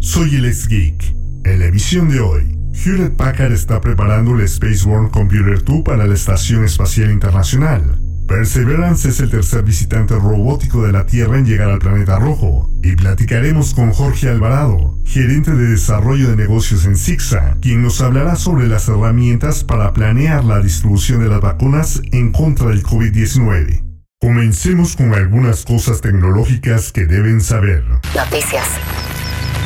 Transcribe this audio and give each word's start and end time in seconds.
Soy 0.00 0.36
el 0.36 0.46
ex 0.46 0.66
Geek. 0.66 1.14
En 1.44 1.58
la 1.58 1.66
emisión 1.66 2.08
de 2.08 2.20
hoy, 2.20 2.58
Hewlett 2.72 3.16
Packard 3.16 3.52
está 3.52 3.82
preparando 3.82 4.34
el 4.34 4.48
Spaceborne 4.48 5.10
Computer 5.10 5.62
2 5.62 5.82
para 5.82 6.06
la 6.06 6.14
Estación 6.14 6.64
Espacial 6.64 7.10
Internacional. 7.10 8.00
Perseverance 8.26 9.10
es 9.10 9.20
el 9.20 9.28
tercer 9.28 9.62
visitante 9.62 10.14
robótico 10.14 10.82
de 10.82 10.92
la 10.92 11.04
Tierra 11.04 11.36
en 11.36 11.44
llegar 11.44 11.68
al 11.68 11.80
planeta 11.80 12.18
rojo. 12.18 12.70
Y 12.82 12.96
platicaremos 12.96 13.74
con 13.74 13.92
Jorge 13.92 14.30
Alvarado, 14.30 14.98
gerente 15.04 15.52
de 15.52 15.68
desarrollo 15.68 16.30
de 16.30 16.36
negocios 16.36 16.86
en 16.86 16.96
ZigZag, 16.96 17.60
quien 17.60 17.82
nos 17.82 18.00
hablará 18.00 18.36
sobre 18.36 18.68
las 18.68 18.88
herramientas 18.88 19.64
para 19.64 19.92
planear 19.92 20.46
la 20.46 20.60
distribución 20.60 21.20
de 21.22 21.28
las 21.28 21.42
vacunas 21.42 22.00
en 22.10 22.32
contra 22.32 22.68
del 22.68 22.82
COVID-19. 22.82 23.84
Comencemos 24.18 24.96
con 24.96 25.12
algunas 25.12 25.66
cosas 25.66 26.00
tecnológicas 26.00 26.90
que 26.90 27.04
deben 27.04 27.42
saber. 27.42 27.84
Noticias. 28.16 28.66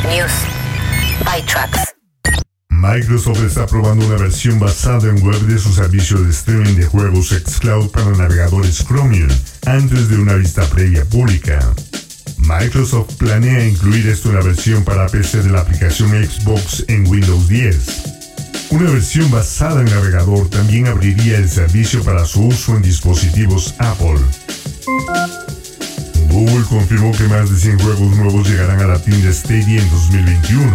News. 0.09 0.33
Microsoft 2.69 3.43
está 3.43 3.67
probando 3.67 4.07
una 4.07 4.17
versión 4.17 4.61
basada 4.61 5.09
en 5.09 5.23
web 5.25 5.41
de 5.47 5.59
su 5.59 5.73
servicio 5.73 6.19
de 6.19 6.31
streaming 6.31 6.75
de 6.75 6.85
juegos 6.85 7.31
xCloud 7.31 7.91
para 7.91 8.11
navegadores 8.11 8.85
Chromium 8.85 9.31
antes 9.67 10.09
de 10.11 10.19
una 10.19 10.35
vista 10.35 10.65
previa 10.67 11.05
pública. 11.07 11.59
Microsoft 12.39 13.15
planea 13.17 13.67
incluir 13.67 14.07
esto 14.09 14.29
en 14.29 14.35
la 14.35 14.43
versión 14.43 14.85
para 14.85 15.07
PC 15.07 15.43
de 15.43 15.51
la 15.51 15.61
aplicación 15.61 16.11
Xbox 16.11 16.85
en 16.89 17.07
Windows 17.07 17.49
10. 17.49 17.87
Una 18.71 18.91
versión 18.91 19.31
basada 19.31 19.81
en 19.81 19.87
navegador 19.87 20.51
también 20.51 20.87
abriría 20.87 21.39
el 21.39 21.49
servicio 21.49 22.03
para 22.05 22.27
su 22.27 22.49
uso 22.49 22.77
en 22.77 22.83
dispositivos 22.83 23.75
Apple. 23.79 24.21
Google 26.35 26.65
confirmó 26.69 27.13
que 27.13 27.29
más 27.29 27.49
de 27.49 27.57
100 27.57 27.79
juegos 27.79 28.17
nuevos 28.17 28.51
llegarán 28.51 28.81
a 28.81 28.89
la 28.89 28.99
tienda 28.99 29.33
Stadia 29.33 29.81
en 29.81 29.89
2021. 29.89 30.75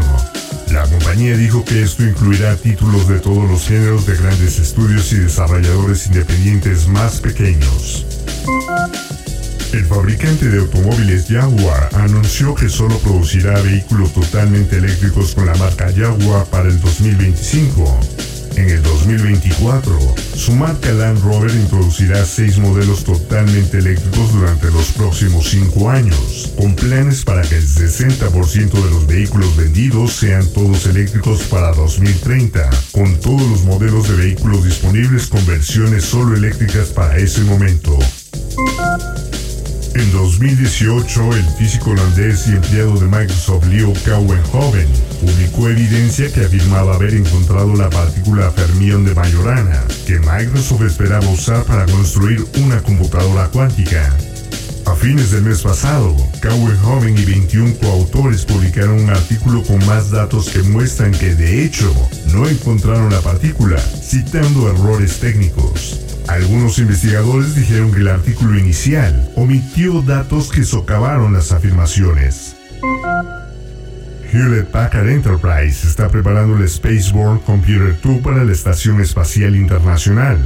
La 0.72 0.84
compañía 0.84 1.36
dijo 1.36 1.66
que 1.66 1.84
esto 1.84 2.06
incluirá 2.06 2.56
títulos 2.56 3.10
de 3.10 3.20
todos 3.20 3.50
los 3.50 3.68
géneros 3.68 4.06
de 4.06 4.16
grandes 4.16 4.58
estudios 4.58 5.12
y 5.12 5.18
desarrolladores 5.18 6.08
independientes 6.08 6.88
más 6.88 7.20
pequeños. 7.20 8.06
El 9.74 9.86
fabricante 9.86 10.48
de 10.48 10.60
automóviles 10.60 11.26
Jaguar 11.28 11.90
anunció 11.92 12.56
que 12.56 12.70
solo 12.70 12.98
producirá 13.00 13.62
vehículos 13.62 14.14
totalmente 14.14 14.78
eléctricos 14.78 15.36
con 15.36 15.46
la 15.46 15.56
marca 15.56 15.92
Jaguar 15.94 16.46
para 16.46 16.70
el 16.70 16.80
2025. 16.80 18.29
En 18.56 18.70
el 18.70 18.82
2024, 18.84 19.98
su 20.36 20.54
marca 20.54 20.92
Land 20.92 21.24
Rover 21.24 21.52
introducirá 21.52 22.26
seis 22.26 22.58
modelos 22.58 23.04
totalmente 23.04 23.78
eléctricos 23.78 24.34
durante 24.34 24.72
los 24.72 24.92
próximos 24.92 25.50
cinco 25.50 25.90
años, 25.90 26.52
con 26.58 26.76
planes 26.76 27.24
para 27.24 27.42
que 27.42 27.56
el 27.56 27.68
60% 27.68 28.72
de 28.72 28.90
los 28.90 29.08
vehículos 29.08 29.56
vendidos 29.56 30.14
sean 30.14 30.46
todos 30.48 30.86
eléctricos 30.86 31.44
para 31.44 31.72
2030, 31.74 32.70
con 32.92 33.16
todos 33.20 33.42
los 33.50 33.64
modelos 33.64 34.10
de 34.10 34.16
vehículos 34.16 34.64
disponibles 34.64 35.28
con 35.28 35.46
versiones 35.46 36.06
solo 36.06 36.36
eléctricas 36.36 36.90
para 36.90 37.18
ese 37.18 37.42
momento. 37.42 37.98
En 39.96 40.12
2018, 40.12 41.34
el 41.36 41.46
físico 41.58 41.92
holandés 41.92 42.48
y 42.48 42.52
empleado 42.52 42.94
de 43.00 43.08
Microsoft 43.08 43.66
Leo 43.68 43.92
Kouwenhoven 44.06 45.09
publicó 45.20 45.70
evidencia 45.70 46.32
que 46.32 46.46
afirmaba 46.46 46.96
haber 46.96 47.14
encontrado 47.14 47.76
la 47.76 47.90
partícula 47.90 48.50
fermión 48.52 49.06
de 49.06 49.14
Majorana, 49.14 49.84
que 50.06 50.20
Microsoft 50.20 50.84
esperaba 50.84 51.28
usar 51.30 51.64
para 51.64 51.86
construir 51.86 52.46
una 52.64 52.82
computadora 52.82 53.48
cuántica. 53.50 54.16
A 54.86 54.96
fines 54.96 55.32
del 55.32 55.44
mes 55.44 55.62
pasado, 55.62 56.16
Kouwenhoven 56.42 57.18
y 57.18 57.26
21 57.26 57.76
coautores 57.76 58.46
publicaron 58.46 59.02
un 59.02 59.10
artículo 59.10 59.62
con 59.64 59.86
más 59.86 60.10
datos 60.10 60.50
que 60.50 60.64
muestran 60.64 61.12
que 61.12 61.36
de 61.36 61.64
hecho 61.64 61.94
no 62.34 62.48
encontraron 62.48 63.12
la 63.12 63.22
partícula, 63.22 63.78
citando 63.78 64.70
errores 64.70 65.20
técnicos. 65.20 66.00
Algunos 66.28 66.80
investigadores 66.80 67.56
dijeron 67.56 67.92
que 67.92 68.00
el 68.00 68.08
artículo 68.08 68.58
inicial 68.58 69.32
omitió 69.36 70.02
datos 70.02 70.50
que 70.50 70.64
socavaron 70.64 71.34
las 71.34 71.52
afirmaciones. 71.52 72.59
Hewlett 74.32 74.68
Packard 74.68 75.10
Enterprise 75.10 75.88
está 75.88 76.08
preparando 76.08 76.56
el 76.56 76.70
Spaceborne 76.70 77.42
Computer 77.42 78.00
2 78.00 78.22
para 78.22 78.44
la 78.44 78.52
Estación 78.52 79.02
Espacial 79.02 79.56
Internacional. 79.56 80.38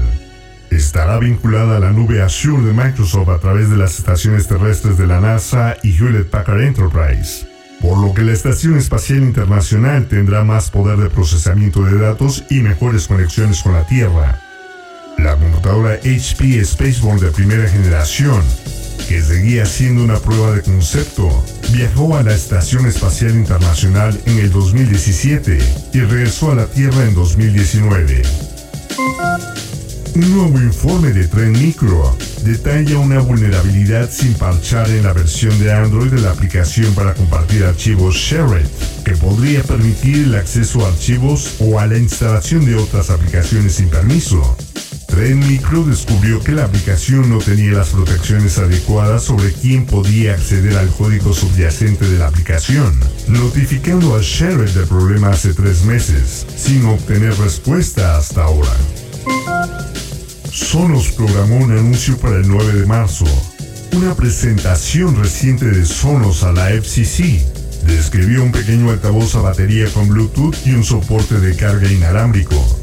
Estará 0.70 1.20
vinculada 1.20 1.78
a 1.78 1.80
la 1.80 1.92
nube 1.92 2.22
Azure 2.22 2.64
de 2.64 2.72
Microsoft 2.72 3.30
a 3.30 3.40
través 3.40 3.70
de 3.70 3.76
las 3.76 4.00
estaciones 4.00 4.48
terrestres 4.48 4.98
de 4.98 5.06
la 5.06 5.20
NASA 5.20 5.76
y 5.84 5.98
Hewlett 5.98 6.30
Packard 6.30 6.62
Enterprise, 6.62 7.46
por 7.82 7.98
lo 7.98 8.14
que 8.14 8.22
la 8.22 8.32
Estación 8.32 8.78
Espacial 8.78 9.20
Internacional 9.20 10.08
tendrá 10.08 10.46
más 10.46 10.72
poder 10.72 10.98
de 10.98 11.10
procesamiento 11.10 11.84
de 11.84 11.98
datos 11.98 12.46
y 12.50 12.62
mejores 12.62 13.08
conexiones 13.08 13.62
con 13.62 13.74
la 13.74 13.86
Tierra. 13.86 14.40
La 15.18 15.36
computadora 15.36 15.96
HP 15.96 16.64
Spaceborne 16.64 17.22
de 17.22 17.32
primera 17.32 17.68
generación, 17.68 18.42
que 19.08 19.22
seguía 19.22 19.66
siendo 19.66 20.04
una 20.04 20.18
prueba 20.18 20.52
de 20.52 20.62
concepto, 20.62 21.44
viajó 21.72 22.16
a 22.16 22.24
la 22.24 22.34
Estación 22.34 22.86
Espacial 22.86 23.32
Internacional 23.32 24.20
en 24.26 24.40
el 24.40 24.52
2017 24.52 25.58
y 25.94 26.00
regresó 26.02 26.52
a 26.52 26.56
la 26.56 26.66
Tierra 26.68 27.04
en 27.04 27.14
2019. 27.14 28.22
Un 30.16 30.36
nuevo 30.36 30.60
informe 30.60 31.12
de 31.12 31.28
Tren 31.28 31.54
Micro 31.54 32.16
detalla 32.44 33.00
una 33.00 33.20
vulnerabilidad 33.20 34.12
sin 34.12 34.34
parchar 34.36 34.90
en 34.90 35.04
la 35.04 35.14
versión 35.14 35.58
de 35.60 35.74
Android 35.74 36.12
de 36.12 36.22
la 36.22 36.32
aplicación 36.32 36.94
para 36.94 37.16
compartir 37.16 37.64
archivos 37.64 38.16
Shared, 38.16 38.68
que 39.04 39.16
podría 39.16 39.64
permitir 39.64 40.26
el 40.26 40.36
acceso 40.36 40.86
a 40.86 40.90
archivos 40.90 41.56
o 41.60 41.80
a 41.80 41.88
la 41.88 41.98
instalación 41.98 42.64
de 42.66 42.76
otras 42.76 43.10
aplicaciones 43.10 43.74
sin 43.74 43.90
permiso. 43.90 44.56
Tren 45.14 45.48
Micro 45.48 45.84
descubrió 45.84 46.40
que 46.40 46.54
la 46.54 46.66
aplicación 46.66 47.30
no 47.30 47.38
tenía 47.38 47.74
las 47.74 47.90
protecciones 47.90 48.58
adecuadas 48.58 49.22
sobre 49.22 49.54
quién 49.54 49.86
podía 49.86 50.34
acceder 50.34 50.76
al 50.76 50.88
código 50.90 51.34
subyacente 51.34 52.10
de 52.10 52.18
la 52.18 52.30
aplicación, 52.30 53.00
notificando 53.28 54.16
a 54.16 54.22
Shared 54.24 54.72
del 54.72 54.88
problema 54.88 55.30
hace 55.30 55.54
tres 55.54 55.84
meses, 55.84 56.48
sin 56.58 56.84
obtener 56.88 57.38
respuesta 57.38 58.18
hasta 58.18 58.42
ahora. 58.42 58.72
Sonos 60.52 61.12
programó 61.12 61.58
un 61.58 61.74
anuncio 61.74 62.18
para 62.18 62.38
el 62.38 62.48
9 62.48 62.74
de 62.74 62.86
marzo, 62.88 63.26
una 63.92 64.16
presentación 64.16 65.16
reciente 65.16 65.66
de 65.66 65.86
Sonos 65.86 66.42
a 66.42 66.52
la 66.52 66.70
FCC. 66.70 67.46
Describió 67.86 68.44
un 68.44 68.52
pequeño 68.52 68.90
altavoz 68.90 69.36
a 69.36 69.42
batería 69.42 69.88
con 69.94 70.08
Bluetooth 70.08 70.56
y 70.66 70.72
un 70.72 70.84
soporte 70.84 71.40
de 71.40 71.56
carga 71.56 71.92
inalámbrico. 71.92 72.83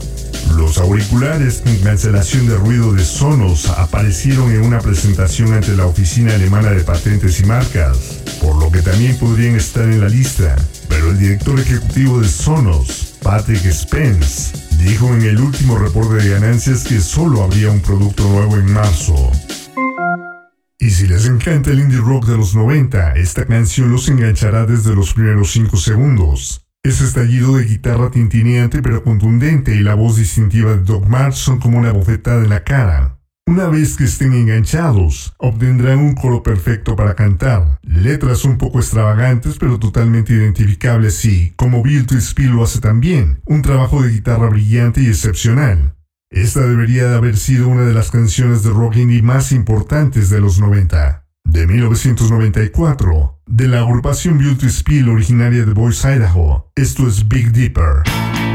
Los 0.56 0.78
auriculares 0.78 1.62
con 1.64 1.76
cancelación 1.78 2.46
de 2.46 2.56
ruido 2.56 2.92
de 2.92 3.04
Sonos 3.04 3.68
aparecieron 3.68 4.50
en 4.52 4.62
una 4.62 4.80
presentación 4.80 5.52
ante 5.52 5.76
la 5.76 5.86
Oficina 5.86 6.34
Alemana 6.34 6.70
de 6.70 6.82
Patentes 6.82 7.40
y 7.40 7.44
Marcas, 7.44 8.22
por 8.40 8.56
lo 8.56 8.70
que 8.70 8.82
también 8.82 9.16
podrían 9.18 9.56
estar 9.56 9.84
en 9.84 10.00
la 10.00 10.08
lista, 10.08 10.56
pero 10.88 11.10
el 11.10 11.18
director 11.18 11.58
ejecutivo 11.58 12.20
de 12.20 12.28
Sonos, 12.28 13.16
Patrick 13.22 13.64
Spence, 13.70 14.52
dijo 14.78 15.08
en 15.14 15.22
el 15.22 15.40
último 15.40 15.78
reporte 15.78 16.14
de 16.14 16.30
ganancias 16.30 16.84
que 16.84 17.00
solo 17.00 17.42
habría 17.42 17.70
un 17.70 17.80
producto 17.80 18.28
nuevo 18.28 18.56
en 18.56 18.72
marzo. 18.72 19.30
Y 20.78 20.90
si 20.90 21.06
les 21.06 21.26
encanta 21.26 21.70
el 21.70 21.80
indie 21.80 21.98
rock 21.98 22.26
de 22.26 22.38
los 22.38 22.54
90, 22.54 23.12
esta 23.12 23.44
canción 23.44 23.90
los 23.90 24.08
enganchará 24.08 24.64
desde 24.64 24.94
los 24.94 25.12
primeros 25.12 25.52
5 25.52 25.76
segundos. 25.76 26.66
Ese 26.82 27.04
estallido 27.04 27.56
de 27.56 27.64
guitarra 27.66 28.10
tintineante 28.10 28.80
pero 28.80 29.04
contundente 29.04 29.76
y 29.76 29.80
la 29.80 29.94
voz 29.94 30.16
distintiva 30.16 30.70
de 30.70 30.82
Doc 30.82 31.06
March 31.06 31.34
son 31.34 31.60
como 31.60 31.76
una 31.76 31.92
bofetada 31.92 32.42
en 32.42 32.48
la 32.48 32.64
cara. 32.64 33.18
Una 33.46 33.68
vez 33.68 33.98
que 33.98 34.04
estén 34.04 34.32
enganchados, 34.32 35.34
obtendrán 35.36 35.98
un 35.98 36.14
coro 36.14 36.42
perfecto 36.42 36.96
para 36.96 37.14
cantar, 37.14 37.78
letras 37.82 38.46
un 38.46 38.56
poco 38.56 38.78
extravagantes 38.78 39.58
pero 39.58 39.78
totalmente 39.78 40.32
identificables 40.32 41.22
y, 41.26 41.52
como 41.56 41.82
Bill 41.82 42.06
Spill 42.08 42.52
lo 42.52 42.62
hace 42.62 42.80
también, 42.80 43.42
un 43.44 43.60
trabajo 43.60 44.02
de 44.02 44.12
guitarra 44.12 44.48
brillante 44.48 45.02
y 45.02 45.08
excepcional. 45.08 45.96
Esta 46.30 46.60
debería 46.60 47.08
de 47.10 47.16
haber 47.16 47.36
sido 47.36 47.68
una 47.68 47.82
de 47.82 47.92
las 47.92 48.10
canciones 48.10 48.62
de 48.62 48.70
rock 48.70 48.96
indie 48.96 49.20
más 49.20 49.52
importantes 49.52 50.30
de 50.30 50.40
los 50.40 50.58
90. 50.60 51.26
De 51.44 51.66
1994, 51.66 53.39
de 53.50 53.66
la 53.66 53.80
agrupación 53.80 54.38
Beauty 54.38 54.70
Spill 54.70 55.08
originaria 55.08 55.64
de 55.64 55.72
Boise, 55.72 56.14
Idaho. 56.14 56.70
Esto 56.76 57.08
es 57.08 57.26
Big 57.26 57.50
Dipper. 57.52 58.04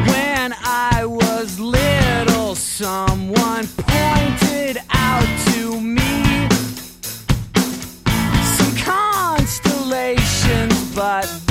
When 0.08 0.54
I 0.64 1.06
was 1.06 1.60
little, 1.60 2.56
someone 2.56 3.68
pointed 3.76 4.78
out 4.90 5.28
to 5.52 5.82
me 5.82 6.48
some 8.58 8.74
constellations, 8.84 10.74
but 10.96 11.45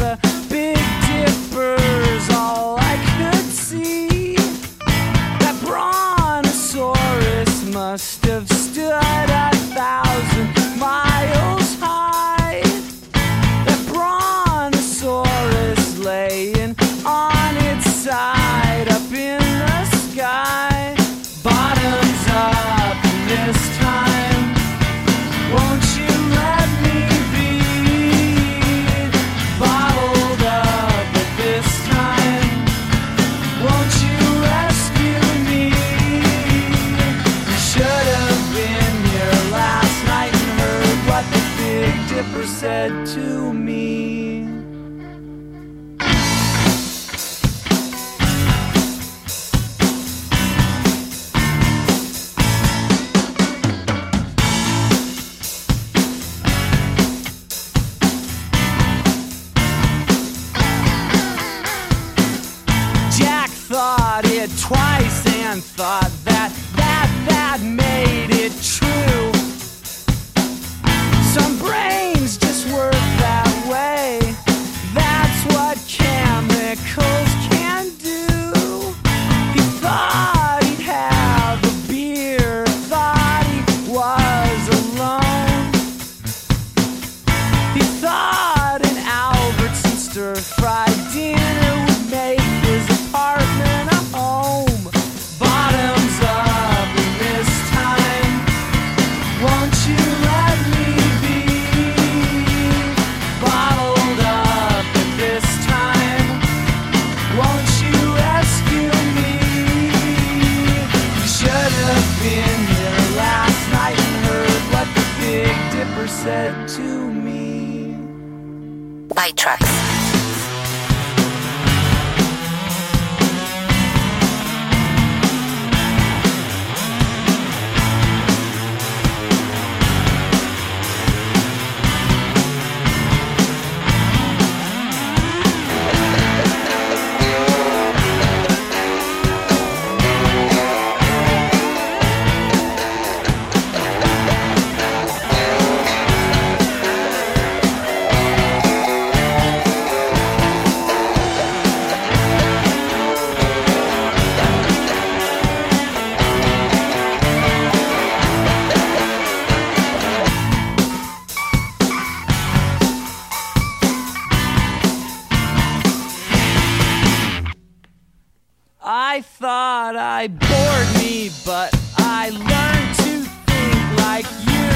thought 169.84 169.96
I 169.96 170.28
bored 170.28 170.88
me, 171.02 171.30
but 171.44 171.70
I 171.98 172.30
learned 172.30 172.94
to 173.04 173.28
think 173.44 173.80
like 174.00 174.24
you. 174.48 174.70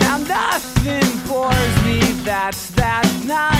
Now 0.00 0.16
nothing 0.16 1.08
bores 1.28 1.74
me, 1.84 2.00
that's 2.24 2.70
that 2.70 3.04
nothing 3.26 3.57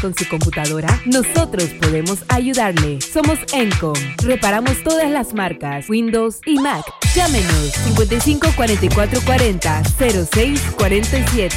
con 0.00 0.14
su 0.14 0.28
computadora? 0.28 0.88
Nosotros 1.06 1.64
podemos 1.80 2.24
ayudarle. 2.28 3.00
Somos 3.00 3.38
Encom. 3.52 3.94
Reparamos 4.22 4.82
todas 4.82 5.10
las 5.10 5.34
marcas, 5.34 5.88
Windows 5.88 6.40
y 6.46 6.58
Mac. 6.58 6.84
Llámenos 7.14 7.72
55 7.84 8.48
44 8.56 9.20
40 9.22 9.82
06 9.84 10.60
47. 10.76 11.54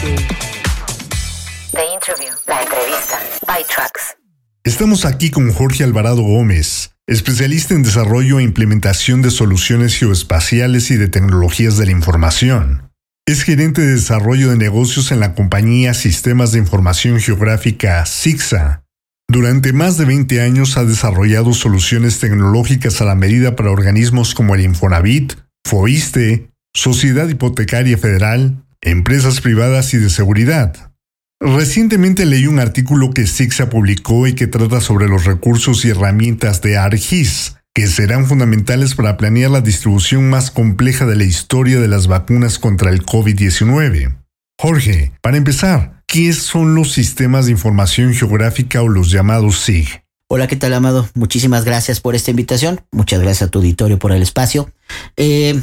The 1.72 1.94
Interview. 1.94 2.34
La 2.48 2.62
entrevista. 2.62 3.20
Byte 3.48 3.68
Tracks. 3.68 4.18
Estamos 4.64 5.06
aquí 5.06 5.32
con 5.32 5.52
Jorge 5.52 5.84
Alvarado 5.84 6.22
Gómez, 6.22 6.92
especialista 7.08 7.74
en 7.74 7.82
desarrollo 7.82 8.40
e 8.40 8.44
implementación 8.44 9.22
de 9.22 9.32
soluciones 9.32 9.98
geoespaciales 9.98 10.92
y 10.92 10.98
de 10.98 11.08
tecnologías 11.08 11.78
de 11.78 11.86
la 11.88 11.92
información. 11.94 12.91
Es 13.28 13.44
gerente 13.44 13.82
de 13.82 13.94
desarrollo 13.94 14.50
de 14.50 14.58
negocios 14.58 15.12
en 15.12 15.20
la 15.20 15.36
compañía 15.36 15.94
Sistemas 15.94 16.52
de 16.52 16.60
Información 16.60 17.20
Geográfica 17.20 18.04
SIGSA. 18.06 18.84
Durante 19.30 19.74
más 19.74 19.98
de 19.98 20.06
20 20.06 20.42
años 20.42 20.76
ha 20.76 20.84
desarrollado 20.84 21.54
soluciones 21.54 22.20
tecnológicas 22.20 23.00
a 23.00 23.06
la 23.06 23.16
medida 23.16 23.56
para 23.56 23.72
organismos 23.72 24.34
como 24.34 24.56
el 24.56 24.62
Infonavit, 24.62 25.34
FOISTE, 25.66 26.50
Sociedad 26.74 27.30
Hipotecaria 27.30 27.98
Federal, 27.98 28.66
empresas 28.82 29.40
privadas 29.40 29.94
y 29.94 29.98
de 29.98 30.10
seguridad. 30.10 30.92
Recientemente 31.40 32.26
leí 32.26 32.48
un 32.48 32.60
artículo 32.60 33.12
que 33.12 33.28
SIGSA 33.28 33.70
publicó 33.70 34.28
y 34.28 34.34
que 34.34 34.48
trata 34.48 34.82
sobre 34.82 35.08
los 35.08 35.26
recursos 35.26 35.86
y 35.86 35.90
herramientas 35.90 36.62
de 36.62 36.78
ARGIS, 36.78 37.56
que 37.74 37.88
serán 37.88 38.26
fundamentales 38.26 38.96
para 38.96 39.18
planear 39.18 39.52
la 39.52 39.62
distribución 39.62 40.30
más 40.30 40.52
compleja 40.52 41.06
de 41.06 41.16
la 41.16 41.24
historia 41.24 41.80
de 41.80 41.88
las 41.88 42.08
vacunas 42.08 42.60
contra 42.60 42.92
el 42.92 43.06
COVID-19. 43.06 44.18
Jorge, 44.60 45.14
para 45.22 45.38
empezar, 45.38 46.04
¿qué 46.06 46.34
son 46.34 46.76
los 46.76 46.92
sistemas 46.92 47.46
de 47.46 47.54
información 47.54 48.14
geográfica 48.14 48.82
o 48.82 48.90
los 48.90 49.10
llamados 49.10 49.60
SIG? 49.60 50.04
Hola, 50.28 50.48
¿qué 50.48 50.56
tal, 50.56 50.74
Amado? 50.74 51.10
Muchísimas 51.14 51.66
gracias 51.66 52.00
por 52.00 52.16
esta 52.16 52.32
invitación. 52.32 52.82
Muchas 52.92 53.22
gracias 53.22 53.48
a 53.48 53.52
tu 53.52 53.60
auditorio 53.60 54.00
por 54.00 54.12
el 54.12 54.22
espacio. 54.22 54.72
Eh, 55.18 55.60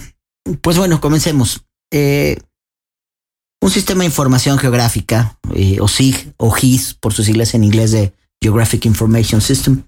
pues 0.60 0.76
bueno, 0.76 1.00
comencemos. 1.00 1.64
Eh, 1.90 2.38
un 3.60 3.70
sistema 3.70 4.00
de 4.00 4.06
información 4.06 4.58
geográfica, 4.58 5.38
eh, 5.54 5.78
o 5.80 5.88
SIG, 5.88 6.34
o 6.36 6.50
GIS, 6.50 6.94
por 6.94 7.12
sus 7.12 7.26
siglas 7.26 7.54
en 7.54 7.64
inglés 7.64 7.92
de 7.92 8.12
Geographic 8.40 8.86
Information 8.86 9.40
System, 9.40 9.82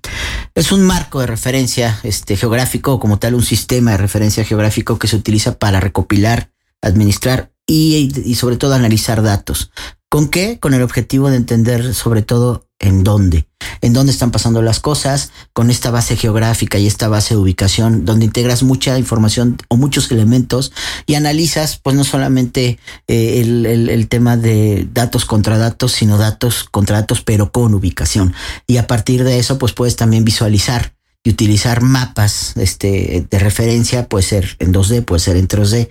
es 0.54 0.72
un 0.72 0.82
marco 0.82 1.20
de 1.20 1.26
referencia 1.26 2.00
este, 2.02 2.36
geográfico, 2.36 2.98
como 2.98 3.18
tal, 3.18 3.34
un 3.34 3.44
sistema 3.44 3.92
de 3.92 3.96
referencia 3.98 4.44
geográfico 4.44 4.98
que 4.98 5.08
se 5.08 5.16
utiliza 5.16 5.58
para 5.58 5.80
recopilar, 5.80 6.50
administrar 6.82 7.52
y 7.66 8.34
sobre 8.34 8.56
todo 8.56 8.74
analizar 8.74 9.22
datos. 9.22 9.70
¿Con 10.10 10.28
qué? 10.28 10.58
Con 10.58 10.74
el 10.74 10.82
objetivo 10.82 11.30
de 11.30 11.36
entender 11.36 11.94
sobre 11.94 12.22
todo 12.22 12.66
en 12.80 13.04
dónde, 13.04 13.46
en 13.80 13.92
dónde 13.92 14.10
están 14.10 14.32
pasando 14.32 14.60
las 14.60 14.80
cosas, 14.80 15.30
con 15.52 15.70
esta 15.70 15.92
base 15.92 16.16
geográfica 16.16 16.78
y 16.78 16.88
esta 16.88 17.06
base 17.06 17.34
de 17.34 17.40
ubicación, 17.40 18.04
donde 18.04 18.24
integras 18.24 18.64
mucha 18.64 18.98
información 18.98 19.56
o 19.68 19.76
muchos 19.76 20.10
elementos 20.10 20.72
y 21.06 21.14
analizas, 21.14 21.78
pues 21.78 21.94
no 21.94 22.02
solamente 22.02 22.80
eh, 23.06 23.40
el, 23.40 23.64
el, 23.66 23.88
el, 23.88 24.08
tema 24.08 24.36
de 24.36 24.88
datos 24.92 25.26
contra 25.26 25.58
datos, 25.58 25.92
sino 25.92 26.18
datos 26.18 26.64
contra 26.64 26.96
datos, 26.96 27.22
pero 27.22 27.52
con 27.52 27.72
ubicación. 27.72 28.34
Y 28.66 28.78
a 28.78 28.88
partir 28.88 29.22
de 29.22 29.38
eso, 29.38 29.58
pues 29.58 29.74
puedes 29.74 29.94
también 29.94 30.24
visualizar 30.24 30.92
y 31.22 31.30
utilizar 31.30 31.82
mapas 31.82 32.56
este, 32.56 33.26
de 33.30 33.38
referencia, 33.38 34.08
puede 34.08 34.24
ser 34.24 34.56
en 34.58 34.72
2D, 34.72 35.04
puede 35.04 35.20
ser 35.20 35.36
en 35.36 35.48
3D, 35.48 35.88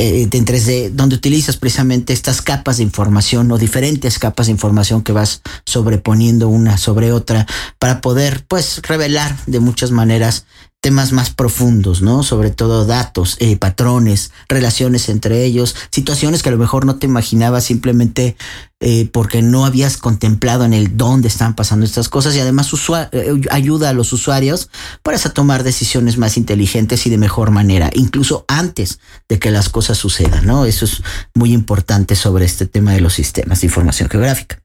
eh, 0.00 0.26
en 0.32 0.46
3D, 0.46 0.92
donde 0.92 1.14
utilizas 1.14 1.58
precisamente 1.58 2.14
estas 2.14 2.40
capas 2.40 2.78
de 2.78 2.84
información 2.84 3.52
o 3.52 3.58
diferentes 3.58 4.18
capas 4.18 4.46
de 4.46 4.52
información 4.52 5.02
que 5.02 5.12
vas 5.12 5.42
sobreponiendo 5.66 6.48
una 6.48 6.78
sobre 6.78 7.12
otra 7.12 7.46
para 7.78 8.00
poder, 8.00 8.46
pues, 8.48 8.80
revelar 8.82 9.36
de 9.46 9.60
muchas 9.60 9.90
maneras 9.90 10.46
temas 10.80 11.12
más 11.12 11.30
profundos, 11.30 12.00
¿no? 12.00 12.22
Sobre 12.22 12.50
todo 12.50 12.86
datos, 12.86 13.36
eh, 13.38 13.56
patrones, 13.56 14.32
relaciones 14.48 15.10
entre 15.10 15.44
ellos, 15.44 15.76
situaciones 15.90 16.42
que 16.42 16.48
a 16.48 16.52
lo 16.52 16.58
mejor 16.58 16.86
no 16.86 16.96
te 16.96 17.06
imaginabas 17.06 17.64
simplemente 17.64 18.36
eh, 18.80 19.08
porque 19.12 19.42
no 19.42 19.66
habías 19.66 19.98
contemplado 19.98 20.64
en 20.64 20.72
el 20.72 20.96
dónde 20.96 21.28
están 21.28 21.54
pasando 21.54 21.84
estas 21.84 22.08
cosas 22.08 22.34
y 22.34 22.40
además 22.40 22.72
eh, 23.12 23.40
ayuda 23.50 23.90
a 23.90 23.92
los 23.92 24.14
usuarios 24.14 24.70
para 25.02 25.18
tomar 25.18 25.64
decisiones 25.64 26.16
más 26.16 26.38
inteligentes 26.38 27.06
y 27.06 27.10
de 27.10 27.18
mejor 27.18 27.50
manera, 27.50 27.90
incluso 27.92 28.46
antes 28.48 29.00
de 29.28 29.38
que 29.38 29.50
las 29.50 29.68
cosas 29.68 29.98
sucedan, 29.98 30.46
¿no? 30.46 30.64
Eso 30.64 30.86
es 30.86 31.02
muy 31.34 31.52
importante 31.52 32.16
sobre 32.16 32.46
este 32.46 32.64
tema 32.64 32.92
de 32.92 33.02
los 33.02 33.12
sistemas 33.12 33.60
de 33.60 33.66
información 33.66 34.08
geográfica. 34.08 34.62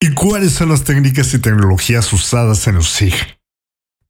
¿Y 0.00 0.12
cuáles 0.12 0.52
son 0.52 0.68
las 0.68 0.84
técnicas 0.84 1.32
y 1.32 1.38
tecnologías 1.38 2.12
usadas 2.12 2.66
en 2.66 2.74
los 2.74 2.90
SIG? 2.90 3.35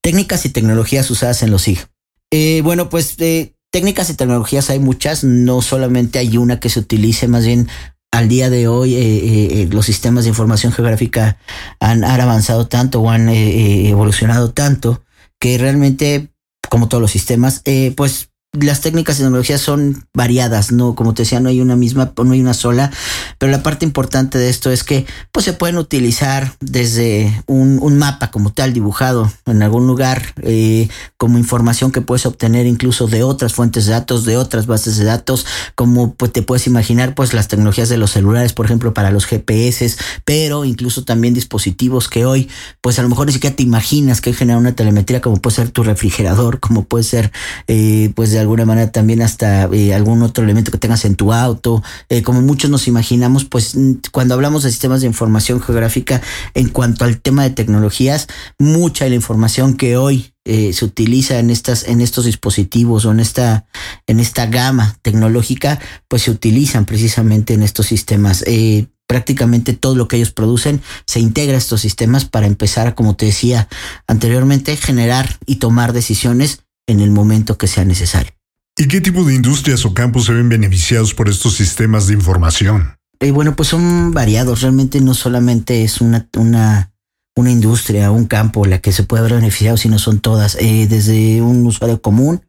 Técnicas 0.06 0.46
y 0.46 0.50
tecnologías 0.50 1.10
usadas 1.10 1.42
en 1.42 1.50
los 1.50 1.62
SIG. 1.62 1.84
Eh, 2.30 2.60
bueno, 2.62 2.88
pues 2.88 3.16
eh, 3.18 3.56
técnicas 3.72 4.08
y 4.08 4.14
tecnologías 4.14 4.70
hay 4.70 4.78
muchas, 4.78 5.25
no 5.25 5.62
solamente 5.62 6.20
hay 6.20 6.36
una 6.36 6.60
que 6.60 6.68
se 6.68 6.78
utilice, 6.78 7.26
más 7.26 7.44
bien 7.44 7.68
al 8.12 8.28
día 8.28 8.48
de 8.48 8.68
hoy 8.68 8.94
eh, 8.94 9.68
los 9.68 9.84
sistemas 9.84 10.22
de 10.22 10.28
información 10.28 10.72
geográfica 10.72 11.38
han, 11.80 12.04
avanzado 12.04 12.68
tanto 12.68 13.00
o 13.00 13.10
han 13.10 13.28
evolucionado 13.28 14.52
tanto 14.52 15.02
que 15.40 15.58
realmente, 15.58 16.28
como 16.70 16.86
todos 16.86 17.02
los 17.02 17.10
sistemas, 17.10 17.64
pues 17.96 18.28
las 18.53 18.81
técnicas 18.81 19.17
y 19.17 19.23
tecnologías 19.23 19.61
son 19.61 20.07
variadas, 20.15 20.73
no, 20.73 20.95
como 20.95 21.15
te 21.15 21.23
decía, 21.23 21.41
no 21.41 21.49
hay 21.49 21.61
una 21.61 21.76
misma, 21.76 22.12
no 22.17 22.33
hay 22.33 22.41
una 22.41 22.55
sola, 22.55 22.91
pero 23.38 23.53
la 23.53 23.62
parte 23.62 23.85
importante 23.85 24.38
de 24.38 24.49
esto 24.49 24.71
es 24.71 24.85
que 24.85 25.07
pues 25.33 25.45
se 25.45 25.53
pueden 25.53 25.76
utilizar 25.76 26.55
desde 26.61 27.43
un, 27.47 27.76
mapa 27.97 28.31
como 28.31 28.53
tal 28.53 28.75
dibujado 28.75 29.33
en 29.47 29.62
algún 29.62 29.87
lugar 29.87 30.35
eh, 30.43 30.88
como 31.17 31.38
información 31.38 31.93
que 31.93 32.03
puedes 32.03 32.26
obtener 32.26 32.67
incluso 32.67 33.07
de 33.07 33.23
otras 33.23 33.55
fuentes 33.55 33.87
de 33.87 33.93
datos, 33.93 34.25
de 34.25 34.37
otras 34.37 34.67
bases 34.67 34.99
de 34.99 35.05
datos, 35.05 35.47
como 35.75 36.15
pues, 36.15 36.33
te 36.33 36.43
puedes 36.43 36.67
imaginar 36.67 37.15
pues 37.15 37.33
las 37.33 37.49
tecnologías 37.49 37.88
de 37.88 37.97
los 37.97 38.11
celulares, 38.11 38.53
por 38.53 38.67
ejemplo, 38.67 38.93
para 38.93 39.11
los 39.11 39.25
GPS, 39.25 39.97
pero 40.25 40.65
incluso 40.65 41.05
también 41.05 41.33
dispositivos 41.33 42.09
que 42.09 42.26
hoy 42.26 42.49
pues 42.83 42.99
a 42.99 43.03
lo 43.03 43.09
mejor 43.09 43.26
ni 43.26 43.33
siquiera 43.33 43.57
te 43.57 43.62
imaginas 43.62 44.21
que 44.21 44.35
genera 44.35 44.59
una 44.59 44.75
telemetría 44.75 45.21
como 45.21 45.37
puede 45.37 45.57
ser 45.57 45.71
tu 45.71 45.83
refrigerador, 45.83 46.61
como 46.61 46.85
puede 46.85 47.05
ser 47.05 47.33
eh, 47.67 48.12
pues 48.15 48.31
de 48.37 48.43
alguna 48.43 48.64
manera 48.64 48.90
también 48.93 49.23
hasta 49.23 49.64
eh, 49.73 49.95
algún 49.95 50.23
otro 50.23 50.45
elemento 50.45 50.71
que 50.71 50.78
tengas 50.78 51.05
en 51.05 51.16
tu 51.16 51.33
auto, 51.33 51.83
eh, 52.09 52.23
como 52.23 52.43
muchos 52.43 52.71
nos 52.71 52.88
imaginamos, 52.88 53.45
pues 53.45 53.76
cuando 54.12 54.35
hablamos 54.35 54.62
de 54.62 54.71
sistemas 54.71 55.00
de 55.00 55.07
información 55.07 55.61
geográfica 55.61 56.21
en 56.55 56.69
cuanto 56.69 57.05
al 57.05 57.21
tema 57.21 57.43
de 57.43 57.50
tecnologías, 57.50 58.28
mucha 58.59 59.05
de 59.05 59.11
la 59.11 59.16
información 59.16 59.76
que 59.76 59.97
hoy 59.97 60.33
eh, 60.45 60.73
se 60.73 60.85
utiliza 60.85 61.40
en 61.40 61.50
estas 61.50 61.88
en 61.88 62.00
estos 62.00 62.25
dispositivos 62.25 63.05
o 63.05 63.11
en 63.11 63.19
esta 63.19 63.66
en 64.07 64.21
esta 64.21 64.47
gama 64.47 64.97
tecnológica, 65.02 65.81
pues 66.07 66.23
se 66.23 66.31
utilizan 66.31 66.85
precisamente 66.85 67.55
en 67.55 67.62
estos 67.62 67.87
sistemas. 67.87 68.45
Eh, 68.47 68.87
prácticamente 69.09 69.73
todo 69.73 69.95
lo 69.95 70.09
que 70.09 70.16
ellos 70.16 70.33
producen 70.33 70.83
se 71.07 71.21
integra 71.21 71.55
a 71.55 71.59
estos 71.59 71.81
sistemas 71.81 72.25
para 72.25 72.47
empezar, 72.47 72.95
como 72.95 73.16
te 73.16 73.26
decía 73.26 73.69
anteriormente, 74.07 74.76
generar 74.76 75.37
y 75.47 75.57
tomar 75.57 75.93
decisiones 75.93 76.65
en 76.87 77.00
el 77.00 77.11
momento 77.11 77.59
que 77.59 77.66
sea 77.66 77.85
necesario. 77.85 78.33
¿Y 78.76 78.88
qué 78.88 79.00
tipo 79.00 79.25
de 79.25 79.35
industrias 79.35 79.85
o 79.87 79.95
campos 79.95 80.26
se 80.26 80.33
ven 80.33 80.49
beneficiados 80.49 81.14
por 81.14 81.28
estos 81.28 81.55
sistemas 81.57 82.07
de 82.07 82.14
información? 82.14 82.97
Y 83.21 83.31
bueno, 83.31 83.57
pues 83.57 83.71
son 83.71 84.12
variados. 84.12 84.61
Realmente 84.61 85.00
no 85.00 85.14
solamente 85.14 85.83
es 85.83 86.00
una, 86.00 86.28
una, 86.37 86.93
una 87.35 87.50
industria, 87.50 88.11
un 88.11 88.26
campo 88.26 88.66
la 88.66 88.81
que 88.81 88.93
se 88.93 89.02
puede 89.02 89.23
ver 89.23 89.35
beneficiado, 89.35 89.78
sino 89.78 89.99
son 89.99 90.21
todas. 90.21 90.57
Eh, 90.61 90.87
desde 90.88 91.40
un 91.40 91.66
usuario 91.66 92.02
común 92.02 92.43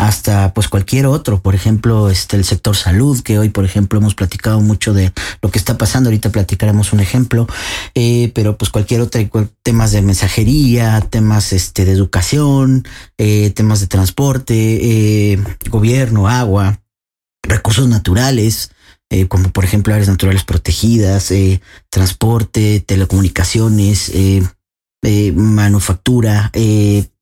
hasta 0.00 0.54
pues 0.54 0.68
cualquier 0.68 1.04
otro, 1.04 1.42
por 1.42 1.54
ejemplo, 1.54 2.08
este 2.08 2.38
el 2.38 2.44
sector 2.44 2.74
salud, 2.74 3.20
que 3.20 3.38
hoy 3.38 3.50
por 3.50 3.66
ejemplo 3.66 3.98
hemos 3.98 4.14
platicado 4.14 4.58
mucho 4.60 4.94
de 4.94 5.12
lo 5.42 5.50
que 5.50 5.58
está 5.58 5.76
pasando, 5.76 6.08
ahorita 6.08 6.32
platicaremos 6.32 6.94
un 6.94 7.00
ejemplo, 7.00 7.46
eh, 7.94 8.32
pero 8.34 8.56
pues 8.56 8.70
cualquier 8.70 9.02
otro 9.02 9.20
temas 9.62 9.92
de 9.92 10.00
mensajería, 10.00 11.02
temas 11.02 11.52
este 11.52 11.84
de 11.84 11.92
educación, 11.92 12.88
eh, 13.18 13.50
temas 13.50 13.80
de 13.80 13.88
transporte, 13.88 14.54
eh, 15.34 15.38
gobierno, 15.68 16.28
agua, 16.28 16.80
recursos 17.42 17.86
naturales, 17.86 18.70
como 19.28 19.50
por 19.50 19.64
ejemplo 19.64 19.92
áreas 19.92 20.08
naturales 20.08 20.44
protegidas, 20.44 21.32
transporte, 21.90 22.80
telecomunicaciones, 22.80 24.10
eh, 24.14 25.32
manufactura, 25.32 26.50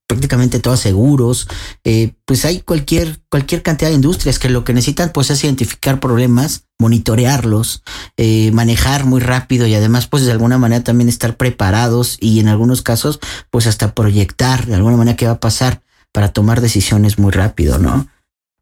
prácticamente 0.08 0.58
todos 0.58 0.80
seguros, 0.80 1.48
eh, 1.84 2.14
pues 2.24 2.46
hay 2.46 2.60
cualquier, 2.60 3.20
cualquier 3.28 3.62
cantidad 3.62 3.90
de 3.90 3.94
industrias 3.94 4.38
que 4.38 4.48
lo 4.48 4.64
que 4.64 4.72
necesitan 4.72 5.10
pues 5.12 5.30
es 5.30 5.44
identificar 5.44 6.00
problemas, 6.00 6.64
monitorearlos, 6.78 7.84
eh, 8.16 8.50
manejar 8.52 9.04
muy 9.04 9.20
rápido 9.20 9.66
y 9.66 9.74
además 9.74 10.06
pues 10.06 10.24
de 10.24 10.32
alguna 10.32 10.56
manera 10.56 10.82
también 10.82 11.10
estar 11.10 11.36
preparados 11.36 12.16
y 12.20 12.40
en 12.40 12.48
algunos 12.48 12.80
casos 12.80 13.20
pues 13.50 13.66
hasta 13.66 13.94
proyectar 13.94 14.66
de 14.66 14.76
alguna 14.76 14.96
manera 14.96 15.16
qué 15.16 15.26
va 15.26 15.32
a 15.32 15.40
pasar 15.40 15.82
para 16.10 16.28
tomar 16.28 16.62
decisiones 16.62 17.18
muy 17.18 17.30
rápido, 17.30 17.78
¿no? 17.78 18.08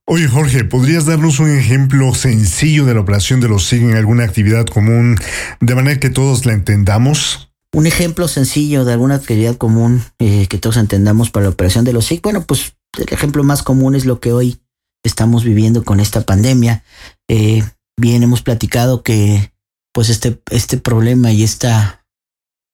Oye 0.05 0.26
Jorge, 0.26 0.65
¿podrías 0.65 1.07
darnos 1.07 1.38
un 1.38 1.57
ejemplo 1.57 2.12
sencillo 2.15 2.85
de 2.87 2.95
la 2.95 3.00
operación 3.00 3.41
de 3.41 3.49
los 3.49 3.67
SIG 3.67 3.83
en 3.83 3.97
alguna 3.97 4.25
actividad 4.25 4.67
común 4.67 5.17
de 5.61 5.75
manera 5.76 6.00
que 6.00 6.11
todos 6.11 6.45
la 6.45 6.55
entendamos? 6.55 7.46
Un 7.76 7.87
ejemplo 7.87 8.26
sencillo 8.26 8.87
de 8.87 8.95
alguna 8.95 9.16
actividad 9.16 9.56
común 9.56 10.02
eh, 10.18 10.47
que 10.47 10.56
todos 10.56 10.78
entendamos 10.78 11.28
para 11.28 11.45
la 11.45 11.50
operación 11.50 11.85
de 11.85 11.92
los 11.92 12.06
SIC. 12.06 12.23
Bueno, 12.23 12.47
pues 12.47 12.75
el 12.97 13.12
ejemplo 13.12 13.45
más 13.45 13.62
común 13.62 13.95
es 13.95 14.06
lo 14.06 14.18
que 14.18 14.33
hoy 14.33 14.62
estamos 15.04 15.45
viviendo 15.45 15.85
con 15.85 16.00
esta 16.00 16.23
pandemia. 16.23 16.85
Eh, 17.28 17.62
bien, 18.00 18.23
hemos 18.23 18.40
platicado 18.40 19.02
que 19.02 19.52
pues 19.92 20.09
este, 20.09 20.40
este 20.50 20.78
problema 20.78 21.33
y 21.33 21.42
esta, 21.42 22.06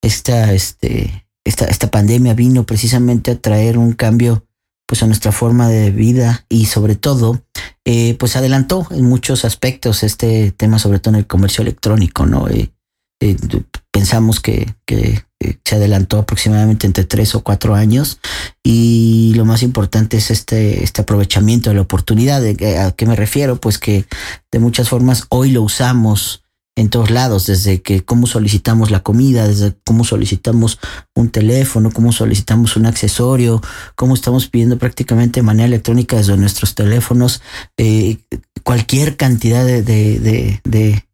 esta, 0.05 0.53
este, 0.53 1.27
esta, 1.45 1.65
esta 1.65 1.91
pandemia 1.91 2.35
vino 2.35 2.63
precisamente 2.63 3.33
a 3.33 3.41
traer 3.41 3.79
un 3.79 3.95
cambio 3.95 4.47
pues 4.87 5.03
a 5.03 5.09
nuestra 5.09 5.33
forma 5.33 5.69
de 5.69 5.91
vida 5.91 6.47
y 6.49 6.67
sobre 6.67 6.95
todo 6.95 7.43
eh, 7.85 8.15
pues 8.21 8.37
adelantó 8.37 8.87
en 8.93 9.07
muchos 9.07 9.45
aspectos 9.45 10.05
este 10.05 10.53
tema 10.53 10.79
sobre 10.79 11.01
todo 11.01 11.15
en 11.15 11.19
el 11.19 11.27
comercio 11.27 11.63
electrónico 11.63 12.25
no 12.25 12.47
pensamos 13.93 14.41
que, 14.41 14.75
que, 14.87 15.25
se 15.65 15.75
adelantó 15.75 16.19
aproximadamente 16.19 16.87
entre 16.87 17.03
tres 17.03 17.35
o 17.35 17.43
cuatro 17.43 17.75
años 17.75 18.21
y 18.63 19.33
lo 19.35 19.45
más 19.45 19.65
importante 19.65 20.17
es 20.17 20.31
este, 20.31 20.85
este 20.85 21.03
aprovechamiento 21.03 21.71
de 21.71 21.75
la 21.75 21.83
oportunidad. 21.83 22.45
¿A 22.45 22.93
qué 22.93 23.07
me 23.07 23.17
refiero? 23.17 23.57
Pues 23.57 23.79
que 23.79 24.05
de 24.53 24.59
muchas 24.61 24.89
formas 24.89 25.25
hoy 25.31 25.51
lo 25.51 25.63
usamos 25.63 26.43
en 26.77 26.89
todos 26.89 27.11
lados, 27.11 27.47
desde 27.47 27.83
que 27.83 28.03
cómo 28.05 28.27
solicitamos 28.27 28.91
la 28.91 29.01
comida, 29.01 29.47
desde 29.47 29.75
cómo 29.85 30.05
solicitamos 30.05 30.79
un 31.15 31.29
teléfono, 31.29 31.91
cómo 31.91 32.13
solicitamos 32.13 32.77
un 32.77 32.87
accesorio, 32.87 33.61
cómo 33.95 34.15
estamos 34.15 34.49
pidiendo 34.49 34.79
prácticamente 34.79 35.41
de 35.41 35.47
manera 35.47 35.67
electrónica 35.67 36.17
desde 36.17 36.37
nuestros 36.37 36.75
teléfonos 36.75 37.43
eh, 37.77 38.19
cualquier 38.63 39.17
cantidad 39.17 39.67
de, 39.67 39.83
de, 39.83 40.61
de, 40.65 41.05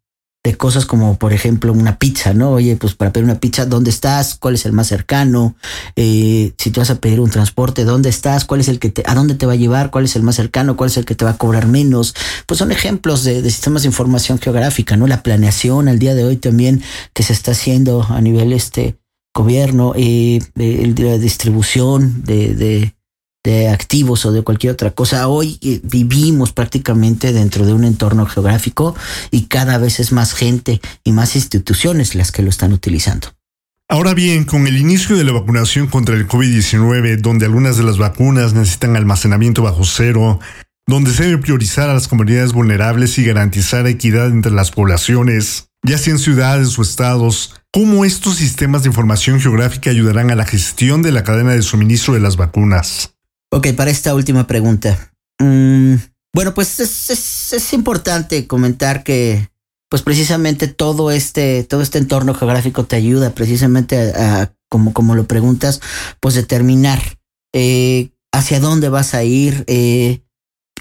de 0.43 0.55
cosas 0.55 0.85
como, 0.85 1.17
por 1.17 1.33
ejemplo, 1.33 1.73
una 1.73 1.99
pizza, 1.99 2.33
¿no? 2.33 2.51
Oye, 2.51 2.77
pues 2.77 2.95
para 2.95 3.11
pedir 3.11 3.25
una 3.25 3.41
pizza, 3.41 3.65
¿dónde 3.65 3.89
estás? 3.89 4.35
¿Cuál 4.35 4.55
es 4.55 4.65
el 4.65 4.71
más 4.71 4.87
cercano? 4.87 5.55
Eh, 5.97 6.53
si 6.57 6.71
tú 6.71 6.79
vas 6.79 6.89
a 6.89 7.01
pedir 7.01 7.19
un 7.19 7.29
transporte, 7.29 7.83
¿dónde 7.83 8.07
estás? 8.07 8.45
¿Cuál 8.45 8.61
es 8.61 8.69
el 8.69 8.79
que 8.79 8.89
te, 8.89 9.03
a 9.05 9.15
dónde 9.15 9.35
te 9.35 9.45
va 9.45 9.53
a 9.53 9.57
llevar? 9.57 9.91
¿Cuál 9.91 10.05
es 10.05 10.15
el 10.15 10.23
más 10.23 10.35
cercano? 10.35 10.77
¿Cuál 10.77 10.89
es 10.89 10.97
el 10.97 11.03
que 11.03 11.15
te 11.15 11.25
va 11.25 11.31
a 11.31 11.37
cobrar 11.37 11.67
menos? 11.67 12.15
Pues 12.45 12.57
son 12.57 12.71
ejemplos 12.71 13.25
de, 13.25 13.43
sistemas 13.43 13.81
de 13.81 13.89
información 13.89 14.39
geográfica, 14.39 14.95
¿no? 14.95 15.07
La 15.07 15.23
planeación 15.23 15.89
al 15.89 15.99
día 15.99 16.15
de 16.15 16.23
hoy 16.23 16.37
también 16.37 16.83
que 17.13 17.23
se 17.23 17.33
está 17.33 17.51
haciendo 17.51 18.05
a 18.07 18.21
nivel 18.21 18.53
este 18.53 18.97
gobierno, 19.35 19.93
eh, 19.97 20.39
de 20.55 20.93
la 20.97 21.17
distribución 21.17 22.23
de, 22.23 22.55
de 22.55 22.95
de 23.49 23.69
activos 23.69 24.25
o 24.25 24.31
de 24.31 24.43
cualquier 24.43 24.73
otra 24.73 24.91
cosa. 24.91 25.27
Hoy 25.27 25.57
eh, 25.61 25.79
vivimos 25.83 26.53
prácticamente 26.53 27.33
dentro 27.33 27.65
de 27.65 27.73
un 27.73 27.83
entorno 27.83 28.25
geográfico 28.25 28.95
y 29.31 29.43
cada 29.47 29.77
vez 29.77 29.99
es 29.99 30.11
más 30.11 30.33
gente 30.33 30.81
y 31.03 31.11
más 31.11 31.35
instituciones 31.35 32.15
las 32.15 32.31
que 32.31 32.43
lo 32.43 32.49
están 32.49 32.73
utilizando. 32.73 33.29
Ahora 33.91 34.13
bien, 34.13 34.43
con 34.45 34.67
el 34.67 34.77
inicio 34.77 35.17
de 35.17 35.23
la 35.23 35.31
vacunación 35.31 35.87
contra 35.87 36.15
el 36.15 36.27
COVID-19, 36.27 37.21
donde 37.21 37.47
algunas 37.47 37.75
de 37.75 37.83
las 37.83 37.97
vacunas 37.97 38.53
necesitan 38.53 38.95
almacenamiento 38.95 39.63
bajo 39.63 39.83
cero, 39.83 40.39
donde 40.85 41.11
se 41.11 41.23
debe 41.23 41.39
priorizar 41.39 41.89
a 41.89 41.95
las 41.95 42.07
comunidades 42.07 42.53
vulnerables 42.53 43.17
y 43.17 43.25
garantizar 43.25 43.87
equidad 43.87 44.27
entre 44.27 44.51
las 44.51 44.69
poblaciones, 44.69 45.69
ya 45.83 45.97
sea 45.97 46.13
en 46.13 46.19
ciudades 46.19 46.77
o 46.77 46.83
estados, 46.83 47.55
¿cómo 47.73 48.05
estos 48.05 48.35
sistemas 48.35 48.83
de 48.83 48.89
información 48.89 49.39
geográfica 49.39 49.89
ayudarán 49.89 50.29
a 50.29 50.35
la 50.35 50.45
gestión 50.45 51.01
de 51.01 51.11
la 51.11 51.23
cadena 51.23 51.53
de 51.53 51.63
suministro 51.63 52.13
de 52.13 52.19
las 52.19 52.37
vacunas? 52.37 53.15
Ok, 53.51 53.67
para 53.75 53.91
esta 53.91 54.13
última 54.13 54.47
pregunta. 54.47 55.13
Mm, 55.39 55.95
bueno, 56.33 56.53
pues 56.53 56.79
es, 56.79 57.09
es, 57.09 57.53
es, 57.53 57.73
importante 57.73 58.45
comentar 58.45 59.03
que, 59.03 59.49
pues 59.89 60.03
precisamente 60.03 60.67
todo 60.67 61.11
este, 61.11 61.63
todo 61.63 61.81
este 61.81 61.97
entorno 61.97 62.33
geográfico 62.33 62.85
te 62.85 62.95
ayuda 62.95 63.31
precisamente 63.31 64.13
a, 64.13 64.41
a 64.41 64.53
como, 64.69 64.93
como 64.93 65.15
lo 65.15 65.25
preguntas, 65.25 65.81
pues 66.19 66.35
determinar 66.35 67.01
eh, 67.53 68.11
hacia 68.31 68.59
dónde 68.59 68.89
vas 68.89 69.15
a 69.15 69.23
ir, 69.23 69.63
eh, 69.67 70.21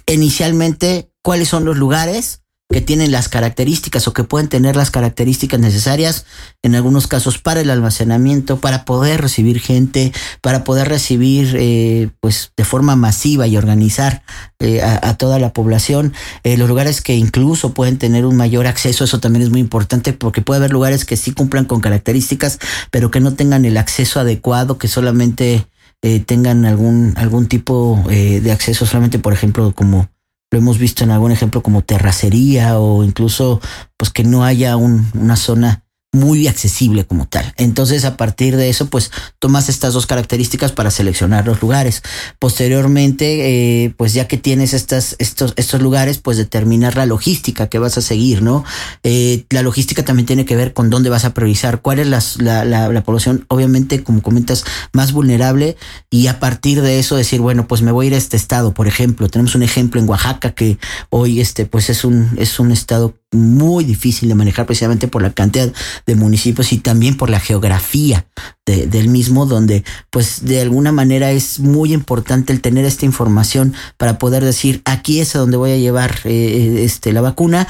inicialmente 0.06 1.10
cuáles 1.22 1.48
son 1.48 1.64
los 1.64 1.76
lugares 1.76 2.42
que 2.70 2.80
tienen 2.80 3.12
las 3.12 3.28
características 3.28 4.06
o 4.08 4.12
que 4.12 4.24
pueden 4.24 4.48
tener 4.48 4.76
las 4.76 4.90
características 4.90 5.58
necesarias, 5.58 6.26
en 6.62 6.74
algunos 6.74 7.06
casos 7.06 7.38
para 7.38 7.60
el 7.60 7.70
almacenamiento, 7.70 8.60
para 8.60 8.84
poder 8.84 9.22
recibir 9.22 9.60
gente, 9.60 10.12
para 10.42 10.64
poder 10.64 10.88
recibir 10.88 11.56
eh, 11.58 12.10
pues 12.20 12.52
de 12.56 12.64
forma 12.64 12.94
masiva 12.94 13.46
y 13.46 13.56
organizar 13.56 14.22
eh, 14.58 14.82
a, 14.82 15.14
toda 15.16 15.38
la 15.38 15.52
población, 15.52 16.12
eh, 16.44 16.56
los 16.56 16.68
lugares 16.68 17.00
que 17.00 17.16
incluso 17.16 17.72
pueden 17.72 17.98
tener 17.98 18.26
un 18.26 18.36
mayor 18.36 18.66
acceso, 18.66 19.04
eso 19.04 19.20
también 19.20 19.42
es 19.42 19.50
muy 19.50 19.60
importante 19.60 20.12
porque 20.12 20.42
puede 20.42 20.58
haber 20.58 20.72
lugares 20.72 21.04
que 21.04 21.16
sí 21.16 21.32
cumplan 21.32 21.64
con 21.64 21.80
características, 21.80 22.58
pero 22.90 23.10
que 23.10 23.20
no 23.20 23.34
tengan 23.34 23.64
el 23.64 23.78
acceso 23.78 24.20
adecuado, 24.20 24.78
que 24.78 24.88
solamente 24.88 25.66
eh, 26.00 26.20
tengan 26.20 26.64
algún, 26.64 27.12
algún 27.16 27.48
tipo 27.48 28.04
eh, 28.08 28.40
de 28.40 28.52
acceso, 28.52 28.86
solamente 28.86 29.18
por 29.18 29.32
ejemplo 29.32 29.72
como 29.74 30.08
lo 30.50 30.58
hemos 30.58 30.78
visto 30.78 31.04
en 31.04 31.10
algún 31.10 31.32
ejemplo 31.32 31.62
como 31.62 31.82
terracería 31.82 32.78
o 32.78 33.04
incluso 33.04 33.60
pues 33.96 34.10
que 34.10 34.24
no 34.24 34.44
haya 34.44 34.76
un, 34.76 35.06
una 35.14 35.36
zona 35.36 35.84
muy 36.10 36.48
accesible 36.48 37.04
como 37.04 37.26
tal. 37.26 37.52
Entonces, 37.58 38.06
a 38.06 38.16
partir 38.16 38.56
de 38.56 38.70
eso, 38.70 38.86
pues 38.86 39.10
tomas 39.38 39.68
estas 39.68 39.92
dos 39.92 40.06
características 40.06 40.72
para 40.72 40.90
seleccionar 40.90 41.46
los 41.46 41.60
lugares. 41.60 42.02
Posteriormente, 42.38 43.84
eh, 43.84 43.94
pues 43.94 44.14
ya 44.14 44.26
que 44.26 44.38
tienes 44.38 44.72
estas, 44.72 45.16
estos, 45.18 45.52
estos 45.56 45.82
lugares, 45.82 46.16
pues 46.16 46.38
determinar 46.38 46.96
la 46.96 47.04
logística 47.04 47.66
que 47.66 47.78
vas 47.78 47.98
a 47.98 48.02
seguir, 48.02 48.40
¿no? 48.40 48.64
Eh, 49.02 49.44
la 49.50 49.62
logística 49.62 50.02
también 50.02 50.24
tiene 50.24 50.46
que 50.46 50.56
ver 50.56 50.72
con 50.72 50.88
dónde 50.88 51.10
vas 51.10 51.26
a 51.26 51.34
priorizar, 51.34 51.82
cuál 51.82 51.98
es 51.98 52.06
la, 52.06 52.64
la, 52.64 52.88
la, 52.88 53.02
población, 53.02 53.44
obviamente, 53.48 54.02
como 54.02 54.22
comentas, 54.22 54.64
más 54.94 55.12
vulnerable, 55.12 55.76
y 56.08 56.28
a 56.28 56.40
partir 56.40 56.80
de 56.80 56.98
eso 56.98 57.16
decir, 57.16 57.42
bueno, 57.42 57.68
pues 57.68 57.82
me 57.82 57.92
voy 57.92 58.06
a 58.06 58.08
ir 58.08 58.14
a 58.14 58.18
este 58.18 58.38
estado, 58.38 58.72
por 58.72 58.88
ejemplo. 58.88 59.28
Tenemos 59.28 59.54
un 59.54 59.62
ejemplo 59.62 60.00
en 60.00 60.08
Oaxaca 60.08 60.52
que 60.52 60.78
hoy, 61.10 61.42
este, 61.42 61.66
pues 61.66 61.90
es 61.90 62.04
un, 62.04 62.30
es 62.38 62.58
un 62.58 62.72
estado 62.72 63.14
muy 63.32 63.84
difícil 63.84 64.28
de 64.28 64.34
manejar 64.34 64.66
precisamente 64.66 65.06
por 65.06 65.22
la 65.22 65.32
cantidad 65.32 65.70
de 66.06 66.14
municipios 66.14 66.72
y 66.72 66.78
también 66.78 67.16
por 67.16 67.28
la 67.28 67.40
geografía 67.40 68.26
de, 68.64 68.86
del 68.86 69.08
mismo, 69.08 69.44
donde 69.46 69.84
pues 70.10 70.44
de 70.44 70.60
alguna 70.60 70.92
manera 70.92 71.30
es 71.30 71.60
muy 71.60 71.92
importante 71.92 72.52
el 72.52 72.60
tener 72.60 72.84
esta 72.84 73.04
información 73.04 73.74
para 73.98 74.18
poder 74.18 74.44
decir 74.44 74.80
aquí 74.84 75.20
es 75.20 75.36
a 75.36 75.40
donde 75.40 75.58
voy 75.58 75.72
a 75.72 75.76
llevar 75.76 76.20
eh, 76.24 76.80
este, 76.84 77.12
la 77.12 77.20
vacuna 77.20 77.68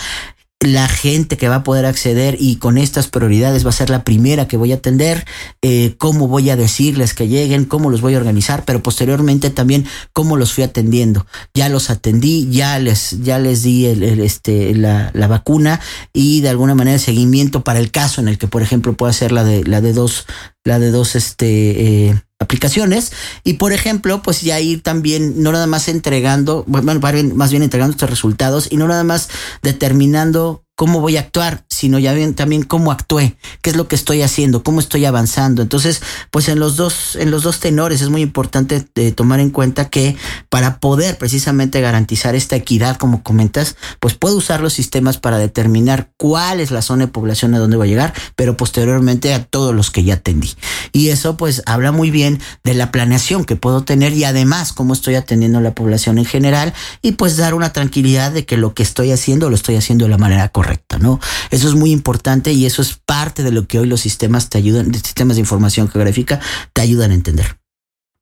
la 0.60 0.88
gente 0.88 1.36
que 1.36 1.48
va 1.48 1.56
a 1.56 1.62
poder 1.62 1.86
acceder 1.86 2.36
y 2.38 2.56
con 2.56 2.78
estas 2.78 3.06
prioridades 3.06 3.64
va 3.64 3.70
a 3.70 3.72
ser 3.72 3.90
la 3.90 4.02
primera 4.02 4.48
que 4.48 4.56
voy 4.56 4.72
a 4.72 4.76
atender, 4.76 5.24
eh, 5.62 5.94
cómo 5.98 6.26
voy 6.26 6.50
a 6.50 6.56
decirles 6.56 7.14
que 7.14 7.28
lleguen, 7.28 7.64
cómo 7.64 7.90
los 7.90 8.00
voy 8.00 8.14
a 8.14 8.18
organizar, 8.18 8.64
pero 8.64 8.82
posteriormente 8.82 9.50
también 9.50 9.86
cómo 10.12 10.36
los 10.36 10.52
fui 10.52 10.64
atendiendo. 10.64 11.26
Ya 11.54 11.68
los 11.68 11.90
atendí, 11.90 12.48
ya 12.50 12.78
les, 12.80 13.22
ya 13.22 13.38
les 13.38 13.62
di 13.62 13.86
el, 13.86 14.02
el, 14.02 14.20
este, 14.20 14.74
la, 14.74 15.12
la, 15.14 15.28
vacuna 15.28 15.80
y 16.12 16.40
de 16.40 16.48
alguna 16.48 16.74
manera 16.74 16.94
el 16.94 17.00
seguimiento 17.00 17.62
para 17.62 17.78
el 17.78 17.92
caso 17.92 18.20
en 18.20 18.26
el 18.26 18.36
que, 18.36 18.48
por 18.48 18.62
ejemplo, 18.62 18.94
pueda 18.94 19.12
ser 19.12 19.30
la 19.30 19.44
de, 19.44 19.62
la 19.62 19.80
de 19.80 19.92
dos, 19.92 20.26
la 20.64 20.80
de 20.80 20.90
dos, 20.90 21.14
este, 21.14 22.08
eh, 22.08 22.22
aplicaciones. 22.38 23.12
Y 23.44 23.54
por 23.54 23.72
ejemplo 23.72 24.22
pues 24.22 24.40
ya 24.42 24.60
ir 24.60 24.82
también 24.82 25.42
no 25.42 25.52
nada 25.52 25.66
más 25.66 25.88
entregando 25.88 26.64
bueno, 26.66 27.00
más 27.34 27.50
bien 27.50 27.62
entregando 27.62 27.92
estos 27.92 28.10
resultados 28.10 28.68
y 28.70 28.76
no 28.76 28.88
nada 28.88 29.04
más 29.04 29.28
determinando 29.62 30.64
cómo 30.78 31.00
voy 31.00 31.16
a 31.16 31.20
actuar, 31.22 31.64
sino 31.68 31.98
ya 31.98 32.12
bien 32.12 32.34
también 32.34 32.62
cómo 32.62 32.92
actué, 32.92 33.36
qué 33.62 33.70
es 33.70 33.76
lo 33.76 33.88
que 33.88 33.96
estoy 33.96 34.22
haciendo, 34.22 34.62
cómo 34.62 34.78
estoy 34.78 35.06
avanzando. 35.06 35.60
Entonces, 35.60 36.00
pues 36.30 36.48
en 36.48 36.60
los 36.60 36.76
dos, 36.76 37.16
en 37.16 37.32
los 37.32 37.42
dos 37.42 37.58
tenores 37.58 38.00
es 38.00 38.10
muy 38.10 38.22
importante 38.22 38.86
de 38.94 39.10
tomar 39.10 39.40
en 39.40 39.50
cuenta 39.50 39.90
que 39.90 40.16
para 40.50 40.78
poder 40.78 41.18
precisamente 41.18 41.80
garantizar 41.80 42.36
esta 42.36 42.54
equidad, 42.54 42.96
como 42.96 43.24
comentas, 43.24 43.74
pues 43.98 44.14
puedo 44.14 44.36
usar 44.36 44.60
los 44.60 44.72
sistemas 44.72 45.18
para 45.18 45.38
determinar 45.38 46.12
cuál 46.16 46.60
es 46.60 46.70
la 46.70 46.80
zona 46.80 47.06
de 47.06 47.12
población 47.12 47.56
a 47.56 47.58
donde 47.58 47.76
voy 47.76 47.88
a 47.88 47.90
llegar, 47.90 48.14
pero 48.36 48.56
posteriormente 48.56 49.34
a 49.34 49.42
todos 49.42 49.74
los 49.74 49.90
que 49.90 50.04
ya 50.04 50.14
atendí. 50.14 50.54
Y 50.92 51.08
eso 51.08 51.36
pues 51.36 51.60
habla 51.66 51.90
muy 51.90 52.12
bien 52.12 52.38
de 52.62 52.74
la 52.74 52.92
planeación 52.92 53.44
que 53.44 53.56
puedo 53.56 53.82
tener 53.82 54.12
y 54.12 54.22
además 54.22 54.72
cómo 54.72 54.92
estoy 54.92 55.16
atendiendo 55.16 55.58
a 55.58 55.62
la 55.62 55.74
población 55.74 56.18
en 56.18 56.24
general 56.24 56.72
y 57.02 57.12
pues 57.12 57.36
dar 57.36 57.54
una 57.54 57.72
tranquilidad 57.72 58.30
de 58.30 58.46
que 58.46 58.56
lo 58.56 58.74
que 58.74 58.84
estoy 58.84 59.10
haciendo 59.10 59.50
lo 59.50 59.56
estoy 59.56 59.74
haciendo 59.74 60.04
de 60.04 60.12
la 60.12 60.18
manera 60.18 60.48
correcta 60.50 60.67
¿no? 61.00 61.20
Eso 61.50 61.68
es 61.68 61.74
muy 61.74 61.90
importante 61.90 62.52
y 62.52 62.66
eso 62.66 62.82
es 62.82 62.94
parte 62.94 63.42
de 63.42 63.52
lo 63.52 63.66
que 63.66 63.78
hoy 63.78 63.86
los 63.86 64.00
sistemas 64.00 64.48
te 64.48 64.58
ayudan, 64.58 64.92
sistemas 64.94 65.36
de 65.36 65.40
información 65.40 65.88
geográfica 65.88 66.40
te 66.72 66.80
ayudan 66.80 67.10
a 67.10 67.14
entender. 67.14 67.58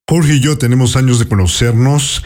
Jorge 0.09 0.35
y 0.35 0.41
yo 0.41 0.57
tenemos 0.57 0.97
años 0.97 1.19
de 1.19 1.27
conocernos. 1.27 2.23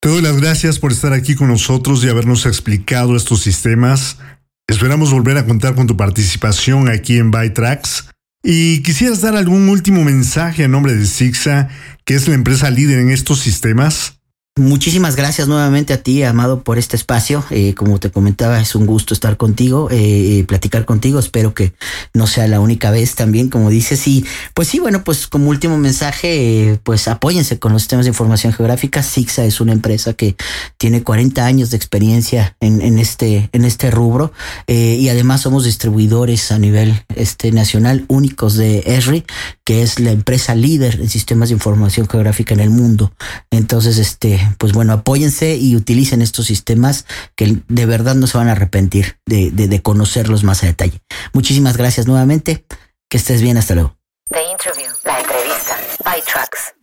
Te 0.00 0.08
doy 0.08 0.20
las 0.20 0.36
gracias 0.40 0.78
por 0.78 0.92
estar 0.92 1.12
aquí 1.12 1.34
con 1.34 1.48
nosotros 1.48 2.04
y 2.04 2.08
habernos 2.08 2.44
explicado 2.44 3.16
estos 3.16 3.40
sistemas. 3.40 4.18
Esperamos 4.66 5.12
volver 5.12 5.36
a 5.38 5.46
contar 5.46 5.74
con 5.74 5.86
tu 5.86 5.96
participación 5.96 6.88
aquí 6.88 7.18
en 7.18 7.30
ByTrax. 7.30 8.08
Y 8.42 8.82
quisieras 8.82 9.22
dar 9.22 9.36
algún 9.36 9.68
último 9.70 10.04
mensaje 10.04 10.64
a 10.64 10.68
nombre 10.68 10.94
de 10.94 11.06
Sixa, 11.06 11.68
que 12.04 12.14
es 12.14 12.28
la 12.28 12.34
empresa 12.34 12.68
líder 12.70 12.98
en 12.98 13.10
estos 13.10 13.40
sistemas. 13.40 14.13
Muchísimas 14.56 15.16
gracias 15.16 15.48
nuevamente 15.48 15.92
a 15.94 16.00
ti, 16.00 16.22
Amado, 16.22 16.62
por 16.62 16.78
este 16.78 16.94
espacio. 16.94 17.44
Eh, 17.50 17.74
como 17.74 17.98
te 17.98 18.12
comentaba, 18.12 18.60
es 18.60 18.76
un 18.76 18.86
gusto 18.86 19.12
estar 19.12 19.36
contigo, 19.36 19.88
eh, 19.90 20.44
platicar 20.46 20.84
contigo. 20.84 21.18
Espero 21.18 21.54
que 21.54 21.72
no 22.12 22.28
sea 22.28 22.46
la 22.46 22.60
única 22.60 22.92
vez 22.92 23.16
también, 23.16 23.48
como 23.48 23.68
dices. 23.68 24.06
Y 24.06 24.24
pues 24.54 24.68
sí, 24.68 24.78
bueno, 24.78 25.02
pues 25.02 25.26
como 25.26 25.50
último 25.50 25.76
mensaje, 25.76 26.70
eh, 26.70 26.78
pues 26.84 27.08
apóyense 27.08 27.58
con 27.58 27.72
los 27.72 27.82
sistemas 27.82 28.04
de 28.04 28.10
información 28.10 28.52
geográfica. 28.52 29.02
Sixa 29.02 29.44
es 29.44 29.60
una 29.60 29.72
empresa 29.72 30.12
que 30.12 30.36
tiene 30.78 31.02
40 31.02 31.44
años 31.44 31.72
de 31.72 31.76
experiencia 31.76 32.56
en, 32.60 32.80
en 32.80 33.00
este, 33.00 33.50
en 33.52 33.64
este 33.64 33.90
rubro 33.90 34.32
eh, 34.68 34.96
y 35.00 35.08
además 35.08 35.40
somos 35.40 35.64
distribuidores 35.64 36.52
a 36.52 36.60
nivel 36.60 37.02
este, 37.16 37.50
nacional 37.50 38.04
únicos 38.06 38.54
de 38.54 38.84
ESRI, 38.86 39.24
que 39.64 39.82
es 39.82 39.98
la 39.98 40.12
empresa 40.12 40.54
líder 40.54 41.00
en 41.00 41.08
sistemas 41.08 41.48
de 41.48 41.54
información 41.54 42.08
geográfica 42.08 42.54
en 42.54 42.60
el 42.60 42.70
mundo. 42.70 43.12
Entonces, 43.50 43.98
este 43.98 44.43
pues 44.58 44.72
bueno, 44.72 44.92
apóyense 44.92 45.56
y 45.56 45.76
utilicen 45.76 46.22
estos 46.22 46.46
sistemas 46.46 47.06
que 47.36 47.58
de 47.68 47.86
verdad 47.86 48.14
no 48.14 48.26
se 48.26 48.38
van 48.38 48.48
a 48.48 48.52
arrepentir 48.52 49.18
de, 49.26 49.50
de, 49.50 49.68
de 49.68 49.82
conocerlos 49.82 50.44
más 50.44 50.62
a 50.62 50.66
detalle. 50.66 51.00
Muchísimas 51.32 51.76
gracias 51.76 52.06
nuevamente. 52.06 52.64
Que 53.08 53.18
estés 53.18 53.42
bien. 53.42 53.56
Hasta 53.56 53.74
luego. 53.74 53.96
The 54.30 54.40
interview, 54.50 54.90
la 55.04 55.20
entrevista, 55.20 55.76
by 56.04 56.20
Trucks. 56.22 56.74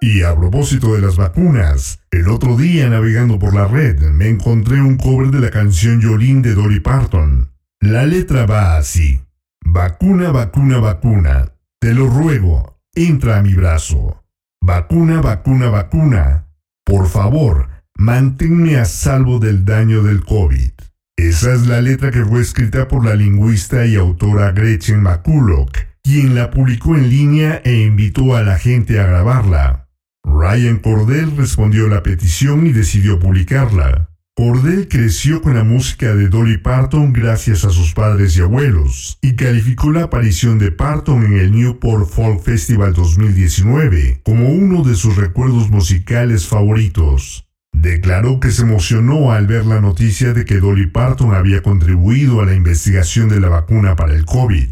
Y 0.00 0.22
a 0.22 0.34
propósito 0.34 0.94
de 0.94 1.02
las 1.02 1.16
vacunas, 1.16 1.98
el 2.10 2.28
otro 2.28 2.56
día 2.56 2.88
navegando 2.88 3.38
por 3.38 3.54
la 3.54 3.66
red 3.66 4.00
me 4.00 4.28
encontré 4.28 4.80
un 4.80 4.96
cover 4.96 5.30
de 5.30 5.40
la 5.40 5.50
canción 5.50 6.00
Yolín 6.00 6.40
de 6.42 6.54
Dolly 6.54 6.80
Parton. 6.80 7.52
La 7.80 8.06
letra 8.06 8.46
va 8.46 8.76
así. 8.76 9.20
Vacuna, 9.62 10.30
vacuna, 10.30 10.78
vacuna. 10.78 11.52
Te 11.80 11.92
lo 11.92 12.06
ruego, 12.06 12.78
entra 12.94 13.38
a 13.38 13.42
mi 13.42 13.54
brazo. 13.54 14.24
Vacuna, 14.62 15.20
vacuna, 15.20 15.68
vacuna. 15.68 16.46
Por 16.84 17.08
favor, 17.08 17.68
manténme 17.96 18.76
a 18.76 18.84
salvo 18.84 19.38
del 19.38 19.64
daño 19.64 20.02
del 20.02 20.24
COVID. 20.24 20.70
Esa 21.16 21.54
es 21.54 21.66
la 21.66 21.80
letra 21.80 22.10
que 22.10 22.24
fue 22.24 22.40
escrita 22.40 22.88
por 22.88 23.04
la 23.04 23.14
lingüista 23.14 23.86
y 23.86 23.96
autora 23.96 24.52
Gretchen 24.52 25.02
McCulloch, 25.02 25.72
quien 26.02 26.34
la 26.34 26.50
publicó 26.50 26.96
en 26.96 27.10
línea 27.10 27.60
e 27.64 27.82
invitó 27.82 28.34
a 28.34 28.42
la 28.42 28.58
gente 28.58 29.00
a 29.00 29.06
grabarla. 29.06 29.88
Ryan 30.24 30.78
Cordell 30.78 31.36
respondió 31.36 31.88
la 31.88 32.02
petición 32.02 32.66
y 32.66 32.72
decidió 32.72 33.18
publicarla. 33.18 34.09
Cordell 34.36 34.88
creció 34.88 35.42
con 35.42 35.54
la 35.54 35.64
música 35.64 36.14
de 36.14 36.28
Dolly 36.28 36.58
Parton 36.58 37.12
gracias 37.12 37.64
a 37.64 37.70
sus 37.70 37.92
padres 37.92 38.36
y 38.36 38.40
abuelos, 38.40 39.18
y 39.20 39.34
calificó 39.34 39.92
la 39.92 40.04
aparición 40.04 40.58
de 40.58 40.70
Parton 40.70 41.24
en 41.24 41.32
el 41.34 41.52
Newport 41.52 42.08
Folk 42.08 42.42
Festival 42.42 42.94
2019 42.94 44.22
como 44.24 44.48
uno 44.50 44.82
de 44.82 44.94
sus 44.94 45.16
recuerdos 45.16 45.68
musicales 45.70 46.46
favoritos. 46.46 47.48
Declaró 47.72 48.40
que 48.40 48.50
se 48.50 48.62
emocionó 48.62 49.32
al 49.32 49.46
ver 49.46 49.66
la 49.66 49.80
noticia 49.80 50.32
de 50.32 50.44
que 50.44 50.60
Dolly 50.60 50.86
Parton 50.86 51.34
había 51.34 51.62
contribuido 51.62 52.40
a 52.40 52.46
la 52.46 52.54
investigación 52.54 53.28
de 53.28 53.40
la 53.40 53.48
vacuna 53.48 53.96
para 53.96 54.14
el 54.14 54.24
COVID. 54.24 54.68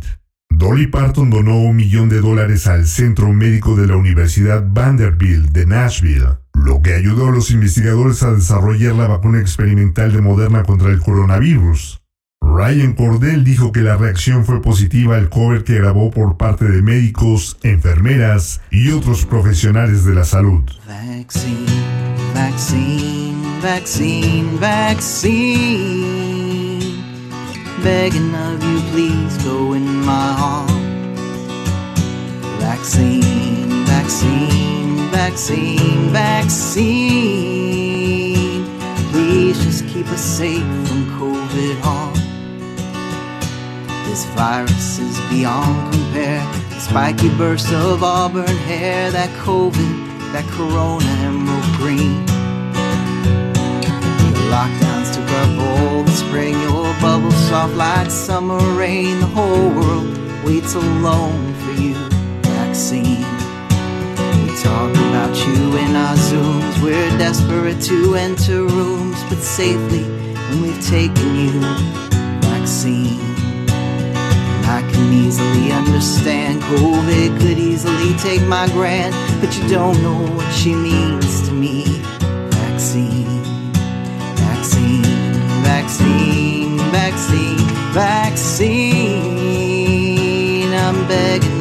Dolly 0.51 0.87
Parton 0.89 1.31
donó 1.31 1.59
un 1.59 1.77
millón 1.77 2.09
de 2.09 2.21
dólares 2.21 2.67
al 2.67 2.87
Centro 2.87 3.33
Médico 3.33 3.77
de 3.77 3.87
la 3.87 3.97
Universidad 3.97 4.67
Vanderbilt 4.67 5.51
de 5.51 5.67
Nashville, 5.67 6.39
lo 6.65 6.83
que 6.83 6.95
ayudó 6.95 7.29
a 7.29 7.33
los 7.33 7.51
investigadores 7.51 8.23
a 8.23 8.33
desarrollar 8.33 8.95
la 8.95 9.09
vacuna 9.09 9.41
experimental 9.41 10.13
de 10.13 10.21
Moderna 10.21 10.65
contra 10.65 10.91
el 10.91 11.01
coronavirus. 11.01 12.03
Ryan 12.41 12.95
Cordell 12.95 13.45
dijo 13.45 13.73
que 13.73 13.81
la 13.81 13.97
reacción 13.97 14.45
fue 14.45 14.61
positiva 14.63 15.17
al 15.17 15.29
cover 15.29 15.65
que 15.65 15.75
grabó 15.75 16.11
por 16.11 16.37
parte 16.37 16.65
de 16.65 16.83
médicos, 16.83 17.59
enfermeras 17.63 18.61
y 18.71 18.91
otros 18.91 19.27
profesionales 19.27 20.05
de 20.05 20.15
la 20.15 20.25
salud. 20.25 20.63
Vaccine, 20.87 21.67
vaccine, 22.35 23.61
vaccine, 23.63 24.59
vaccine. 24.59 26.19
Begging 27.83 28.35
of 28.35 28.63
you, 28.63 28.81
please 28.91 29.39
go 29.45 29.75
in 29.75 30.05
my. 30.05 30.67
Vaccine, 32.59 33.85
vaccine, 33.87 34.68
vaccine, 35.19 36.11
vaccine. 36.11 36.79
Please 39.11 39.57
just 39.65 39.83
keep 39.89 40.07
us 40.07 40.23
safe 40.23 40.63
from 40.87 41.01
COVID 41.19 41.77
harm. 41.87 42.15
This 44.07 44.23
virus 44.37 45.01
is 45.01 45.19
beyond 45.29 45.93
compare. 45.93 46.47
The 46.71 46.79
spiky 46.79 47.31
burst 47.37 47.73
of 47.73 48.05
auburn 48.05 48.59
hair, 48.71 49.11
that 49.11 49.31
COVID, 49.45 49.95
that 50.33 50.47
corona 50.57 51.13
emerald 51.27 51.69
green. 51.81 52.25
The 54.37 54.45
lockdowns 54.55 55.11
took 55.17 55.31
up 55.43 55.53
all 55.67 56.05
the 56.05 56.17
spring. 56.25 56.55
Your 56.63 56.95
bubble 57.01 57.37
soft 57.51 57.75
like 57.75 58.09
summer 58.09 58.63
rain. 58.83 59.19
The 59.19 59.27
whole 59.27 59.71
world 59.79 60.09
waits 60.45 60.75
alone 60.75 61.55
for 61.63 61.73
you. 61.83 61.97
Vaccine. 62.55 63.28
Talk 64.63 64.91
about 64.91 65.37
you 65.47 65.77
in 65.77 65.95
our 65.95 66.17
Zooms. 66.17 66.83
We're 66.83 67.11
desperate 67.17 67.81
to 67.83 68.17
enter 68.17 68.65
rooms, 68.65 69.23
but 69.29 69.39
safely 69.39 70.03
when 70.03 70.63
we've 70.63 70.85
taken 70.85 71.37
you. 71.37 71.61
Vaccine. 72.41 73.21
I 74.67 74.83
can 74.91 75.13
easily 75.13 75.71
understand 75.71 76.61
COVID 76.63 77.39
could 77.41 77.59
easily 77.59 78.15
take 78.19 78.43
my 78.49 78.67
grand, 78.69 79.15
but 79.41 79.57
you 79.57 79.69
don't 79.69 80.03
know 80.03 80.27
what 80.35 80.53
she 80.53 80.75
means 80.75 81.47
to 81.49 81.55
me. 81.55 81.85
Vaccine, 82.51 83.45
vaccine, 84.35 85.05
vaccine, 85.63 86.79
vaccine, 86.91 87.59
vaccine. 87.95 89.39
I'm 90.75 91.07
begging 91.07 91.58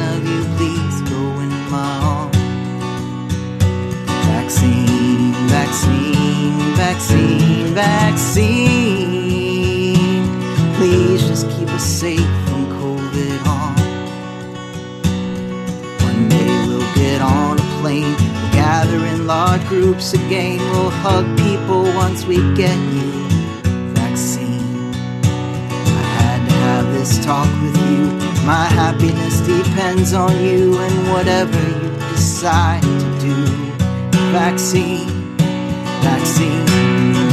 Vaccine, 5.68 6.56
vaccine, 6.76 7.74
vaccine. 7.74 9.14
Please 10.76 11.20
just 11.28 11.46
keep 11.50 11.68
us 11.68 11.84
safe 11.84 12.30
from 12.48 12.64
COVID 12.80 13.38
harm. 13.44 13.76
One 16.08 16.28
day 16.30 16.46
we'll 16.66 16.94
get 16.94 17.20
on 17.20 17.58
a 17.58 17.62
plane, 17.82 18.16
we'll 18.16 18.52
gather 18.52 19.04
in 19.04 19.26
large 19.26 19.62
groups 19.68 20.14
again. 20.14 20.58
We'll 20.72 20.88
hug 20.88 21.26
people 21.36 21.82
once 21.94 22.24
we 22.24 22.36
get 22.54 22.78
you 22.94 23.28
vaccine. 23.92 24.94
I 25.22 26.04
had 26.22 26.48
to 26.48 26.54
have 26.54 26.86
this 26.94 27.22
talk 27.22 27.46
with 27.60 27.76
you. 27.90 28.06
My 28.46 28.64
happiness 28.64 29.40
depends 29.40 30.14
on 30.14 30.32
you 30.42 30.78
and 30.78 31.08
whatever 31.12 31.60
you 31.60 31.90
decide 32.12 32.80
to 32.82 33.18
do. 33.20 33.36
Vaccine, 34.32 35.17
vaccine, 36.02 36.66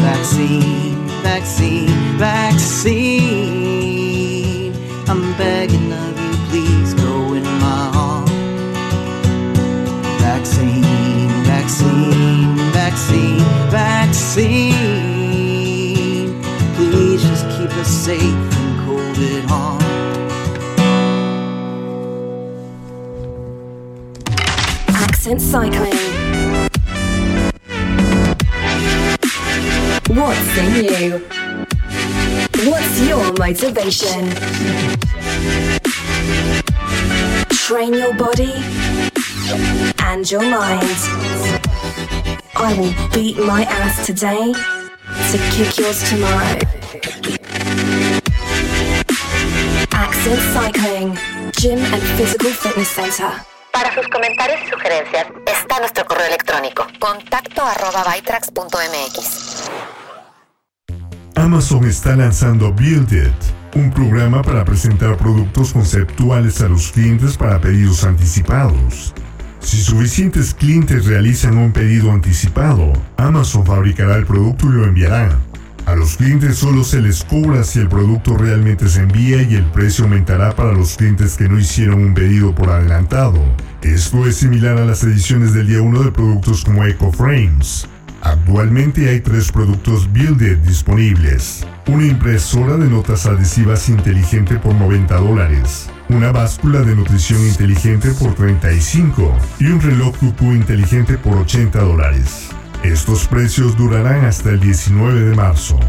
vaccine, 0.02 1.08
vaccine, 1.22 2.18
vaccine. 2.18 3.46
I'm 5.08 5.34
begging 5.38 5.92
of 5.94 6.20
you, 6.20 6.34
please 6.50 6.94
go 6.94 7.34
in 7.34 7.44
my 7.44 7.92
arms. 7.94 8.32
Vaccine, 10.22 11.30
vaccine, 11.44 12.56
vaccine, 12.72 13.40
vaccine. 13.70 15.06
Please 16.76 17.22
just 17.22 17.46
keep 17.58 17.72
us 17.78 17.88
safe 17.88 18.54
from 18.54 18.68
COVID 18.86 19.44
harm. 19.46 19.82
Accent 24.90 25.42
cycling. 25.42 26.25
What's 30.16 30.58
in 30.58 30.86
you? 30.86 31.20
What's 32.72 33.02
your 33.06 33.34
motivation? 33.34 34.30
Train 37.50 37.94
your 37.96 38.14
body 38.14 38.54
and 40.00 40.24
your 40.32 40.44
mind. 40.44 40.88
I 42.56 42.74
will 42.80 42.96
beat 43.14 43.38
my 43.40 43.64
ass 43.66 44.06
today 44.06 44.54
to 44.54 45.38
kick 45.52 45.78
yours 45.78 46.02
tomorrow. 46.10 46.60
Accent 49.92 50.40
Cycling, 50.56 51.18
Gym 51.60 51.80
and 51.80 52.02
Physical 52.16 52.52
Fitness 52.52 52.88
Center. 52.88 53.32
Para 53.74 53.94
sus 53.94 54.08
comentarios 54.08 54.62
y 54.66 54.70
sugerencias 54.70 55.28
está 55.46 55.80
nuestro 55.80 56.06
correo 56.06 56.28
electrónico 56.28 56.88
contacto 57.00 57.62
arroba. 57.64 58.06
Amazon 61.36 61.84
está 61.84 62.16
lanzando 62.16 62.74
Build 62.74 63.12
It, 63.12 63.76
un 63.76 63.92
programa 63.92 64.42
para 64.42 64.64
presentar 64.64 65.18
productos 65.18 65.74
conceptuales 65.74 66.62
a 66.62 66.70
los 66.70 66.94
clientes 66.94 67.36
para 67.36 67.60
pedidos 67.60 68.06
anticipados. 68.06 69.14
Si 69.60 69.82
suficientes 69.82 70.54
clientes 70.54 71.06
realizan 71.06 71.58
un 71.58 71.74
pedido 71.74 72.12
anticipado, 72.12 72.94
Amazon 73.18 73.66
fabricará 73.66 74.16
el 74.16 74.26
producto 74.26 74.68
y 74.68 74.76
lo 74.76 74.86
enviará. 74.86 75.38
A 75.86 75.96
los 75.96 76.16
clientes 76.16 76.58
solo 76.58 76.86
se 76.86 77.02
les 77.02 77.26
cobra 77.26 77.66
si 77.66 77.80
el 77.80 77.90
producto 77.90 78.38
realmente 78.38 78.88
se 78.88 79.02
envía 79.02 79.42
y 79.42 79.56
el 79.56 79.66
precio 79.66 80.06
aumentará 80.06 80.56
para 80.56 80.72
los 80.72 80.96
clientes 80.96 81.36
que 81.36 81.50
no 81.50 81.60
hicieron 81.60 82.02
un 82.02 82.14
pedido 82.14 82.56
por 82.56 82.70
adelantado. 82.70 83.44
Esto 83.82 84.26
es 84.26 84.38
similar 84.38 84.78
a 84.78 84.86
las 84.86 85.04
ediciones 85.04 85.54
del 85.54 85.68
día 85.68 85.82
1 85.82 86.04
de 86.04 86.12
productos 86.12 86.64
como 86.64 86.86
EcoFrames. 86.86 87.90
Actualmente 88.26 89.08
hay 89.08 89.20
tres 89.20 89.52
productos 89.52 90.12
Build 90.12 90.42
It 90.42 90.58
disponibles. 90.62 91.64
Una 91.86 92.08
impresora 92.08 92.76
de 92.76 92.90
notas 92.90 93.28
adhesivas 93.28 93.88
inteligente 93.88 94.58
por 94.58 94.74
90 94.74 95.16
dólares. 95.18 95.92
Una 96.10 96.32
báscula 96.32 96.82
de 96.82 96.96
nutrición 96.96 97.40
inteligente 97.46 98.10
por 98.20 98.34
35 98.34 99.32
y 99.60 99.68
un 99.68 99.80
reloj 99.80 100.18
cucú 100.18 100.54
inteligente 100.54 101.20
por 101.20 101.38
80 101.38 101.80
dólares. 101.80 102.50
Estos 102.82 103.28
precios 103.28 103.78
durarán 103.78 104.26
hasta 104.26 104.50
el 104.50 104.60
19 104.60 105.22
de 105.22 105.36
marzo. 105.36 105.80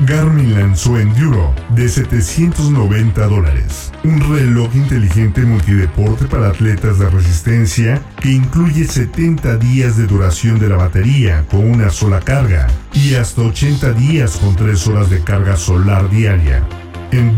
Garmin 0.00 0.54
lanzó 0.54 0.98
Enduro 0.98 1.54
de 1.70 1.88
790 1.88 3.26
dólares, 3.28 3.92
un 4.04 4.20
reloj 4.20 4.74
inteligente 4.74 5.40
multideporte 5.40 6.26
para 6.26 6.48
atletas 6.48 6.98
de 6.98 7.08
resistencia 7.08 8.02
que 8.20 8.30
incluye 8.30 8.84
70 8.86 9.56
días 9.56 9.96
de 9.96 10.06
duración 10.06 10.58
de 10.58 10.68
la 10.68 10.76
batería 10.76 11.46
con 11.50 11.70
una 11.70 11.88
sola 11.88 12.20
carga 12.20 12.66
y 12.92 13.14
hasta 13.14 13.40
80 13.40 13.92
días 13.92 14.36
con 14.36 14.54
3 14.54 14.86
horas 14.88 15.08
de 15.08 15.24
carga 15.24 15.56
solar 15.56 16.10
diaria. 16.10 16.62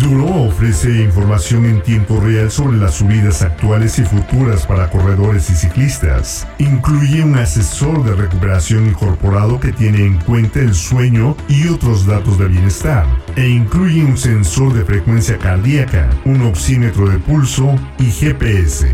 Enduro 0.08 0.44
ofrece 0.44 1.02
información 1.02 1.66
en 1.66 1.82
tiempo 1.82 2.18
real 2.18 2.50
sobre 2.50 2.78
las 2.78 2.94
subidas 2.94 3.42
actuales 3.42 3.98
y 3.98 4.04
futuras 4.04 4.66
para 4.66 4.88
corredores 4.88 5.50
y 5.50 5.54
ciclistas. 5.54 6.46
Incluye 6.56 7.22
un 7.22 7.36
asesor 7.36 8.02
de 8.04 8.14
recuperación 8.14 8.86
incorporado 8.86 9.60
que 9.60 9.70
tiene 9.70 10.06
en 10.06 10.18
cuenta 10.20 10.60
el 10.60 10.74
sueño 10.74 11.36
y 11.46 11.68
otros 11.68 12.06
datos 12.06 12.38
de 12.38 12.48
bienestar. 12.48 13.04
E 13.36 13.48
incluye 13.50 14.02
un 14.02 14.16
sensor 14.16 14.72
de 14.72 14.86
frecuencia 14.86 15.36
cardíaca, 15.36 16.08
un 16.24 16.40
oxímetro 16.40 17.10
de 17.10 17.18
pulso 17.18 17.78
y 17.98 18.10
GPS. 18.10 18.90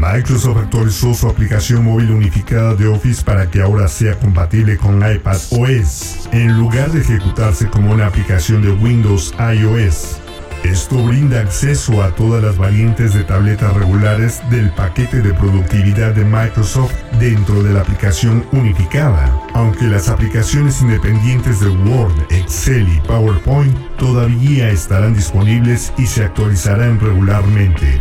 Microsoft 0.00 0.58
actualizó 0.58 1.12
su 1.12 1.28
aplicación 1.28 1.84
móvil 1.84 2.12
unificada 2.12 2.74
de 2.76 2.86
Office 2.86 3.24
para 3.24 3.50
que 3.50 3.60
ahora 3.60 3.88
sea 3.88 4.16
compatible 4.18 4.76
con 4.76 4.98
iPad 4.98 5.36
OS, 5.50 6.28
en 6.30 6.56
lugar 6.56 6.92
de 6.92 7.00
ejecutarse 7.00 7.68
como 7.68 7.92
una 7.92 8.06
aplicación 8.06 8.62
de 8.62 8.70
Windows 8.70 9.34
iOS. 9.38 10.20
Esto 10.62 11.04
brinda 11.04 11.40
acceso 11.40 12.02
a 12.02 12.14
todas 12.14 12.42
las 12.42 12.56
variantes 12.56 13.12
de 13.14 13.24
tabletas 13.24 13.74
regulares 13.74 14.40
del 14.50 14.70
paquete 14.70 15.20
de 15.20 15.34
productividad 15.34 16.14
de 16.14 16.24
Microsoft 16.24 16.94
dentro 17.18 17.62
de 17.62 17.74
la 17.74 17.80
aplicación 17.80 18.44
unificada, 18.52 19.32
aunque 19.54 19.84
las 19.84 20.08
aplicaciones 20.08 20.80
independientes 20.80 21.60
de 21.60 21.68
Word, 21.68 22.14
Excel 22.30 22.88
y 22.88 23.00
PowerPoint 23.00 23.76
todavía 23.96 24.70
estarán 24.70 25.14
disponibles 25.14 25.92
y 25.96 26.06
se 26.06 26.24
actualizarán 26.24 27.00
regularmente. 27.00 27.98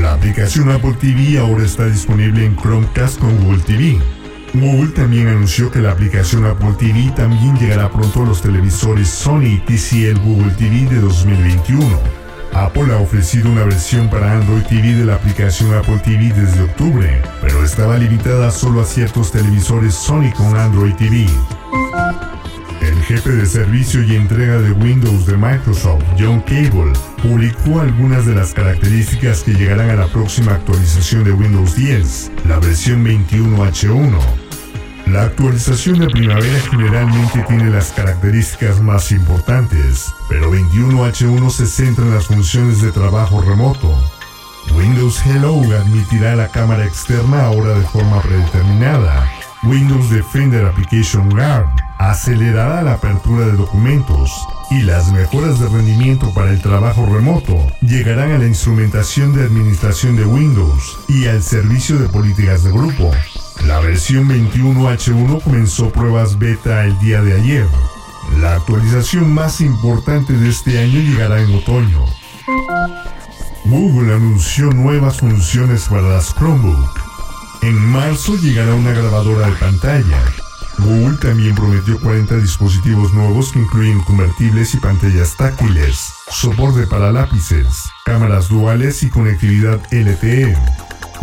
La 0.00 0.14
aplicación 0.14 0.70
Apple 0.70 0.94
TV 1.00 1.38
ahora 1.38 1.64
está 1.64 1.86
disponible 1.86 2.44
en 2.44 2.56
Chromecast 2.56 3.18
con 3.18 3.36
Google 3.44 3.62
TV. 3.62 3.98
Google 4.52 4.92
también 4.92 5.28
anunció 5.28 5.70
que 5.70 5.80
la 5.80 5.92
aplicación 5.92 6.44
Apple 6.46 6.74
TV 6.78 7.12
también 7.16 7.56
llegará 7.58 7.90
pronto 7.90 8.22
a 8.22 8.26
los 8.26 8.42
televisores 8.42 9.08
Sony 9.08 9.46
y 9.46 9.58
TCL 9.58 10.20
Google 10.20 10.52
TV 10.52 10.88
de 10.88 11.00
2021. 11.00 12.00
Apple 12.54 12.92
ha 12.92 12.98
ofrecido 12.98 13.50
una 13.50 13.64
versión 13.64 14.08
para 14.08 14.32
Android 14.32 14.62
TV 14.62 14.94
de 14.94 15.04
la 15.04 15.16
aplicación 15.16 15.74
Apple 15.74 16.00
TV 16.04 16.32
desde 16.32 16.62
octubre, 16.62 17.20
pero 17.40 17.64
estaba 17.64 17.98
limitada 17.98 18.50
solo 18.50 18.80
a 18.80 18.84
ciertos 18.84 19.32
televisores 19.32 19.94
Sony 19.94 20.32
con 20.36 20.56
Android 20.56 20.94
TV. 20.94 21.26
El 22.84 23.02
jefe 23.02 23.30
de 23.30 23.46
servicio 23.46 24.02
y 24.02 24.14
entrega 24.14 24.58
de 24.58 24.72
Windows 24.72 25.24
de 25.24 25.38
Microsoft, 25.38 26.04
John 26.18 26.42
Cable, 26.42 26.92
publicó 27.22 27.80
algunas 27.80 28.26
de 28.26 28.34
las 28.34 28.52
características 28.52 29.42
que 29.42 29.54
llegarán 29.54 29.88
a 29.88 29.94
la 29.94 30.06
próxima 30.08 30.52
actualización 30.52 31.24
de 31.24 31.32
Windows 31.32 31.76
10, 31.76 32.32
la 32.46 32.58
versión 32.58 33.02
21H1. 33.02 34.18
La 35.06 35.22
actualización 35.22 36.00
de 36.00 36.08
primavera 36.08 36.60
generalmente 36.70 37.42
tiene 37.48 37.70
las 37.70 37.90
características 37.92 38.82
más 38.82 39.12
importantes, 39.12 40.12
pero 40.28 40.52
21H1 40.52 41.50
se 41.50 41.66
centra 41.66 42.04
en 42.04 42.14
las 42.14 42.26
funciones 42.26 42.82
de 42.82 42.92
trabajo 42.92 43.40
remoto. 43.40 43.98
Windows 44.76 45.24
Hello 45.24 45.58
admitirá 45.74 46.36
la 46.36 46.48
cámara 46.48 46.84
externa 46.84 47.46
ahora 47.46 47.78
de 47.78 47.86
forma 47.86 48.20
predeterminada. 48.20 49.26
Windows 49.62 50.10
Defender 50.10 50.66
Application 50.66 51.30
Guard 51.30 51.83
acelerará 51.98 52.82
la 52.82 52.94
apertura 52.94 53.46
de 53.46 53.52
documentos 53.52 54.30
y 54.70 54.82
las 54.82 55.12
mejoras 55.12 55.60
de 55.60 55.68
rendimiento 55.68 56.32
para 56.34 56.50
el 56.50 56.60
trabajo 56.60 57.06
remoto 57.06 57.54
llegarán 57.80 58.32
a 58.32 58.38
la 58.38 58.46
instrumentación 58.46 59.34
de 59.34 59.44
administración 59.44 60.16
de 60.16 60.24
Windows 60.24 60.98
y 61.08 61.26
al 61.26 61.42
servicio 61.42 61.98
de 61.98 62.08
políticas 62.08 62.64
de 62.64 62.72
grupo. 62.72 63.10
La 63.66 63.80
versión 63.80 64.28
21H1 64.28 65.42
comenzó 65.42 65.90
pruebas 65.90 66.38
beta 66.38 66.84
el 66.84 66.98
día 66.98 67.22
de 67.22 67.34
ayer. 67.34 67.66
La 68.40 68.56
actualización 68.56 69.32
más 69.32 69.60
importante 69.60 70.32
de 70.32 70.48
este 70.48 70.78
año 70.78 71.00
llegará 71.00 71.40
en 71.40 71.54
otoño. 71.54 72.04
Google 73.64 74.14
anunció 74.14 74.70
nuevas 74.70 75.18
funciones 75.18 75.88
para 75.88 76.02
las 76.02 76.34
Chromebook. 76.34 77.00
En 77.62 77.74
marzo 77.74 78.36
llegará 78.36 78.74
una 78.74 78.92
grabadora 78.92 79.46
de 79.46 79.56
pantalla. 79.56 80.22
Google 80.78 81.16
también 81.18 81.54
prometió 81.54 81.98
40 82.00 82.36
dispositivos 82.36 83.12
nuevos 83.12 83.52
que 83.52 83.60
incluyen 83.60 84.00
convertibles 84.00 84.74
y 84.74 84.78
pantallas 84.78 85.36
táctiles, 85.36 86.12
soporte 86.30 86.86
para 86.86 87.12
lápices, 87.12 87.90
cámaras 88.04 88.48
duales 88.48 89.02
y 89.02 89.10
conectividad 89.10 89.80
LTE. 89.90 90.56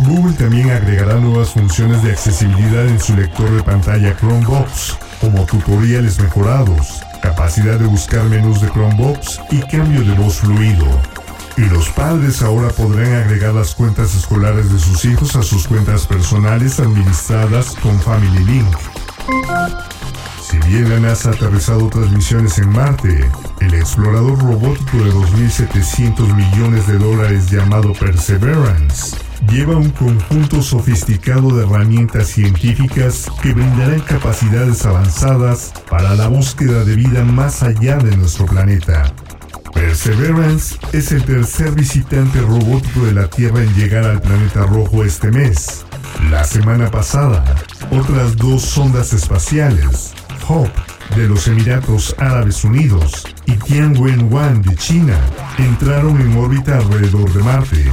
Google 0.00 0.32
también 0.32 0.70
agregará 0.70 1.14
nuevas 1.16 1.50
funciones 1.50 2.02
de 2.02 2.12
accesibilidad 2.12 2.86
en 2.86 2.98
su 2.98 3.14
lector 3.14 3.50
de 3.50 3.62
pantalla 3.62 4.16
Chromebox, 4.16 4.96
como 5.20 5.44
tutoriales 5.44 6.18
mejorados, 6.18 7.02
capacidad 7.22 7.78
de 7.78 7.86
buscar 7.86 8.24
menús 8.24 8.60
de 8.60 8.70
Chromebox 8.70 9.40
y 9.50 9.60
cambio 9.60 10.02
de 10.02 10.14
voz 10.14 10.36
fluido. 10.36 10.86
Y 11.56 11.62
los 11.66 11.90
padres 11.90 12.42
ahora 12.42 12.70
podrán 12.70 13.12
agregar 13.12 13.52
las 13.52 13.74
cuentas 13.74 14.14
escolares 14.14 14.72
de 14.72 14.78
sus 14.78 15.04
hijos 15.04 15.36
a 15.36 15.42
sus 15.42 15.68
cuentas 15.68 16.06
personales 16.06 16.80
administradas 16.80 17.76
con 17.82 18.00
Family 18.00 18.44
Link. 18.44 18.76
Si 20.42 20.58
bien 20.68 20.90
la 20.90 21.00
NASA 21.00 21.30
ha 21.30 21.32
aterrizado 21.32 21.86
otras 21.86 22.10
misiones 22.10 22.58
en 22.58 22.68
Marte, 22.70 23.24
el 23.60 23.74
explorador 23.74 24.38
robótico 24.38 24.98
de 24.98 25.12
2.700 25.12 26.34
millones 26.34 26.86
de 26.86 26.98
dólares 26.98 27.50
llamado 27.50 27.92
Perseverance 27.92 29.16
lleva 29.50 29.76
un 29.76 29.90
conjunto 29.90 30.62
sofisticado 30.62 31.56
de 31.56 31.64
herramientas 31.64 32.28
científicas 32.28 33.30
que 33.42 33.52
brindarán 33.52 34.00
capacidades 34.00 34.84
avanzadas 34.84 35.72
para 35.88 36.14
la 36.14 36.28
búsqueda 36.28 36.84
de 36.84 36.96
vida 36.96 37.24
más 37.24 37.62
allá 37.62 37.98
de 37.98 38.16
nuestro 38.16 38.46
planeta. 38.46 39.12
Perseverance 39.72 40.76
es 40.92 41.12
el 41.12 41.24
tercer 41.24 41.72
visitante 41.72 42.40
robótico 42.40 43.04
de 43.04 43.14
la 43.14 43.28
Tierra 43.28 43.62
en 43.62 43.74
llegar 43.74 44.04
al 44.04 44.20
planeta 44.20 44.66
rojo 44.66 45.04
este 45.04 45.30
mes. 45.30 45.84
La 46.30 46.44
semana 46.44 46.90
pasada, 46.90 47.44
otras 47.90 48.36
dos 48.36 48.62
sondas 48.62 49.12
espaciales, 49.12 50.12
Hope 50.48 50.72
de 51.16 51.28
los 51.28 51.46
Emiratos 51.48 52.14
Árabes 52.18 52.64
Unidos 52.64 53.24
y 53.46 53.52
Tianwen-1 53.52 54.62
de 54.62 54.76
China, 54.76 55.18
entraron 55.58 56.20
en 56.20 56.36
órbita 56.36 56.78
alrededor 56.78 57.32
de 57.32 57.42
Marte. 57.42 57.92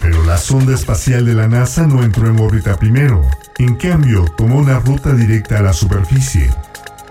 Pero 0.00 0.24
la 0.24 0.38
sonda 0.38 0.74
espacial 0.74 1.26
de 1.26 1.34
la 1.34 1.48
NASA 1.48 1.86
no 1.86 2.02
entró 2.02 2.28
en 2.28 2.40
órbita 2.40 2.76
primero. 2.76 3.22
En 3.58 3.74
cambio, 3.74 4.24
tomó 4.36 4.58
una 4.58 4.78
ruta 4.78 5.12
directa 5.12 5.58
a 5.58 5.62
la 5.62 5.72
superficie. 5.72 6.50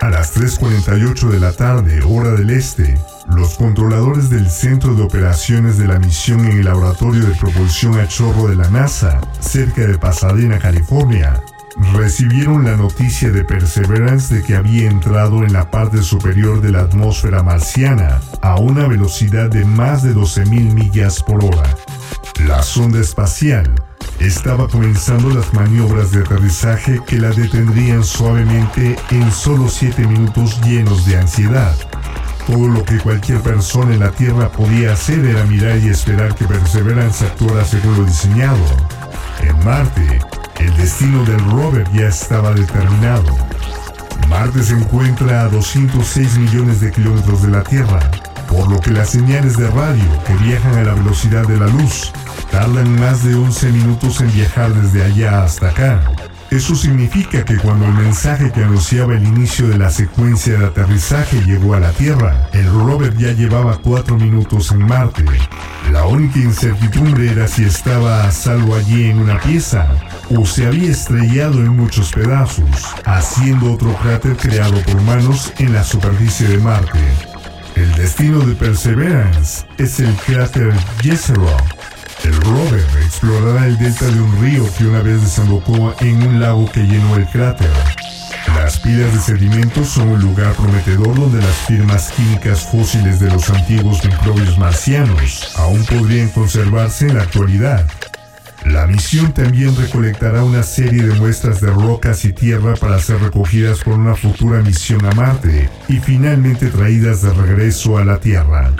A 0.00 0.10
las 0.10 0.36
3.48 0.36 1.30
de 1.30 1.40
la 1.40 1.52
tarde, 1.52 2.02
hora 2.02 2.30
del 2.30 2.50
este, 2.50 2.98
los 3.28 3.54
controladores 3.56 4.30
del 4.30 4.48
Centro 4.50 4.94
de 4.94 5.02
Operaciones 5.02 5.78
de 5.78 5.86
la 5.86 5.98
misión 5.98 6.40
en 6.40 6.58
el 6.58 6.64
Laboratorio 6.64 7.26
de 7.26 7.34
Propulsión 7.34 7.98
a 7.98 8.06
Chorro 8.06 8.48
de 8.48 8.56
la 8.56 8.68
NASA, 8.70 9.20
cerca 9.40 9.82
de 9.82 9.98
Pasadena, 9.98 10.58
California, 10.58 11.42
recibieron 11.92 12.64
la 12.64 12.76
noticia 12.76 13.30
de 13.30 13.44
Perseverance 13.44 14.34
de 14.34 14.42
que 14.42 14.56
había 14.56 14.88
entrado 14.88 15.44
en 15.44 15.52
la 15.52 15.70
parte 15.70 16.02
superior 16.02 16.60
de 16.60 16.72
la 16.72 16.80
atmósfera 16.80 17.42
marciana 17.42 18.20
a 18.42 18.56
una 18.56 18.86
velocidad 18.86 19.50
de 19.50 19.64
más 19.64 20.02
de 20.02 20.14
12.000 20.14 20.72
millas 20.72 21.22
por 21.22 21.44
hora. 21.44 21.74
La 22.46 22.62
sonda 22.62 23.00
espacial 23.00 23.74
estaba 24.20 24.68
comenzando 24.68 25.30
las 25.30 25.52
maniobras 25.52 26.10
de 26.10 26.20
aterrizaje 26.20 27.00
que 27.06 27.18
la 27.18 27.30
detendrían 27.30 28.04
suavemente 28.04 28.96
en 29.10 29.30
solo 29.30 29.68
7 29.68 30.06
minutos 30.06 30.60
llenos 30.62 31.04
de 31.06 31.18
ansiedad. 31.18 31.74
Todo 32.46 32.68
lo 32.68 32.84
que 32.84 32.98
cualquier 32.98 33.40
persona 33.40 33.92
en 33.94 34.00
la 34.00 34.12
Tierra 34.12 34.48
podía 34.50 34.92
hacer 34.92 35.24
era 35.24 35.44
mirar 35.46 35.78
y 35.78 35.88
esperar 35.88 36.34
que 36.36 36.44
Perseverance 36.44 37.24
actuara 37.24 37.64
según 37.64 37.96
lo 37.96 38.04
diseñado. 38.04 38.64
En 39.40 39.64
Marte, 39.64 40.20
el 40.60 40.76
destino 40.76 41.24
del 41.24 41.40
rover 41.50 41.90
ya 41.92 42.06
estaba 42.06 42.52
determinado. 42.52 43.36
Marte 44.28 44.62
se 44.62 44.74
encuentra 44.74 45.42
a 45.42 45.48
206 45.48 46.38
millones 46.38 46.80
de 46.80 46.92
kilómetros 46.92 47.42
de 47.42 47.48
la 47.48 47.62
Tierra, 47.62 47.98
por 48.48 48.70
lo 48.70 48.78
que 48.80 48.92
las 48.92 49.10
señales 49.10 49.56
de 49.56 49.68
radio 49.68 50.04
que 50.24 50.34
viajan 50.44 50.78
a 50.78 50.84
la 50.84 50.94
velocidad 50.94 51.46
de 51.46 51.58
la 51.58 51.66
luz 51.66 52.12
tardan 52.52 52.98
más 53.00 53.24
de 53.24 53.34
11 53.34 53.72
minutos 53.72 54.20
en 54.20 54.32
viajar 54.32 54.72
desde 54.72 55.04
allá 55.04 55.42
hasta 55.42 55.68
acá. 55.68 56.00
Eso 56.50 56.76
significa 56.76 57.44
que 57.44 57.56
cuando 57.56 57.86
el 57.86 57.94
mensaje 57.94 58.52
que 58.52 58.62
anunciaba 58.62 59.14
el 59.14 59.26
inicio 59.26 59.68
de 59.68 59.78
la 59.78 59.90
secuencia 59.90 60.58
de 60.58 60.66
aterrizaje 60.66 61.42
llegó 61.42 61.74
a 61.74 61.80
la 61.80 61.90
Tierra, 61.90 62.48
el 62.52 62.66
rover 62.66 63.16
ya 63.16 63.32
llevaba 63.32 63.78
cuatro 63.78 64.16
minutos 64.16 64.70
en 64.70 64.86
Marte. 64.86 65.24
La 65.90 66.06
única 66.06 66.38
incertidumbre 66.38 67.32
era 67.32 67.48
si 67.48 67.64
estaba 67.64 68.24
a 68.24 68.30
salvo 68.30 68.76
allí 68.76 69.10
en 69.10 69.18
una 69.18 69.40
pieza 69.40 69.88
o 70.36 70.46
se 70.46 70.66
había 70.66 70.90
estrellado 70.90 71.58
en 71.58 71.76
muchos 71.76 72.12
pedazos, 72.12 72.64
haciendo 73.04 73.72
otro 73.72 73.92
cráter 73.96 74.36
creado 74.36 74.80
por 74.82 74.96
humanos 74.96 75.52
en 75.58 75.72
la 75.72 75.82
superficie 75.82 76.46
de 76.46 76.58
Marte. 76.58 77.00
El 77.74 77.92
destino 77.96 78.38
de 78.40 78.54
Perseverance 78.54 79.66
es 79.78 80.00
el 80.00 80.14
cráter 80.14 80.72
Jezero. 81.02 81.56
El 82.24 82.34
rover 82.42 82.84
explorará 83.04 83.66
el 83.66 83.78
delta 83.78 84.06
de 84.06 84.20
un 84.20 84.40
río 84.40 84.64
que 84.76 84.86
una 84.86 85.02
vez 85.02 85.20
desembocó 85.20 85.94
en 86.00 86.22
un 86.26 86.40
lago 86.40 86.70
que 86.70 86.80
llenó 86.80 87.16
el 87.16 87.26
cráter. 87.26 87.70
Las 88.56 88.80
pilas 88.80 89.12
de 89.12 89.20
sedimentos 89.20 89.88
son 89.88 90.08
un 90.08 90.20
lugar 90.20 90.54
prometedor 90.54 91.14
donde 91.14 91.40
las 91.40 91.56
firmas 91.66 92.10
químicas 92.12 92.60
fósiles 92.60 93.20
de 93.20 93.30
los 93.30 93.48
antiguos 93.50 94.04
microbios 94.04 94.58
marcianos 94.58 95.52
aún 95.56 95.84
podrían 95.84 96.28
conservarse 96.30 97.06
en 97.06 97.16
la 97.16 97.22
actualidad. 97.22 97.86
La 98.64 98.86
misión 98.86 99.32
también 99.32 99.76
recolectará 99.76 100.42
una 100.42 100.62
serie 100.62 101.04
de 101.04 101.14
muestras 101.14 101.60
de 101.60 101.70
rocas 101.70 102.24
y 102.24 102.32
tierra 102.32 102.74
para 102.74 102.98
ser 102.98 103.20
recogidas 103.20 103.80
por 103.80 103.94
una 103.94 104.16
futura 104.16 104.60
misión 104.62 105.04
a 105.06 105.12
Marte 105.12 105.70
y 105.88 105.98
finalmente 105.98 106.68
traídas 106.70 107.22
de 107.22 107.32
regreso 107.32 107.98
a 107.98 108.04
la 108.04 108.18
Tierra. 108.18 108.72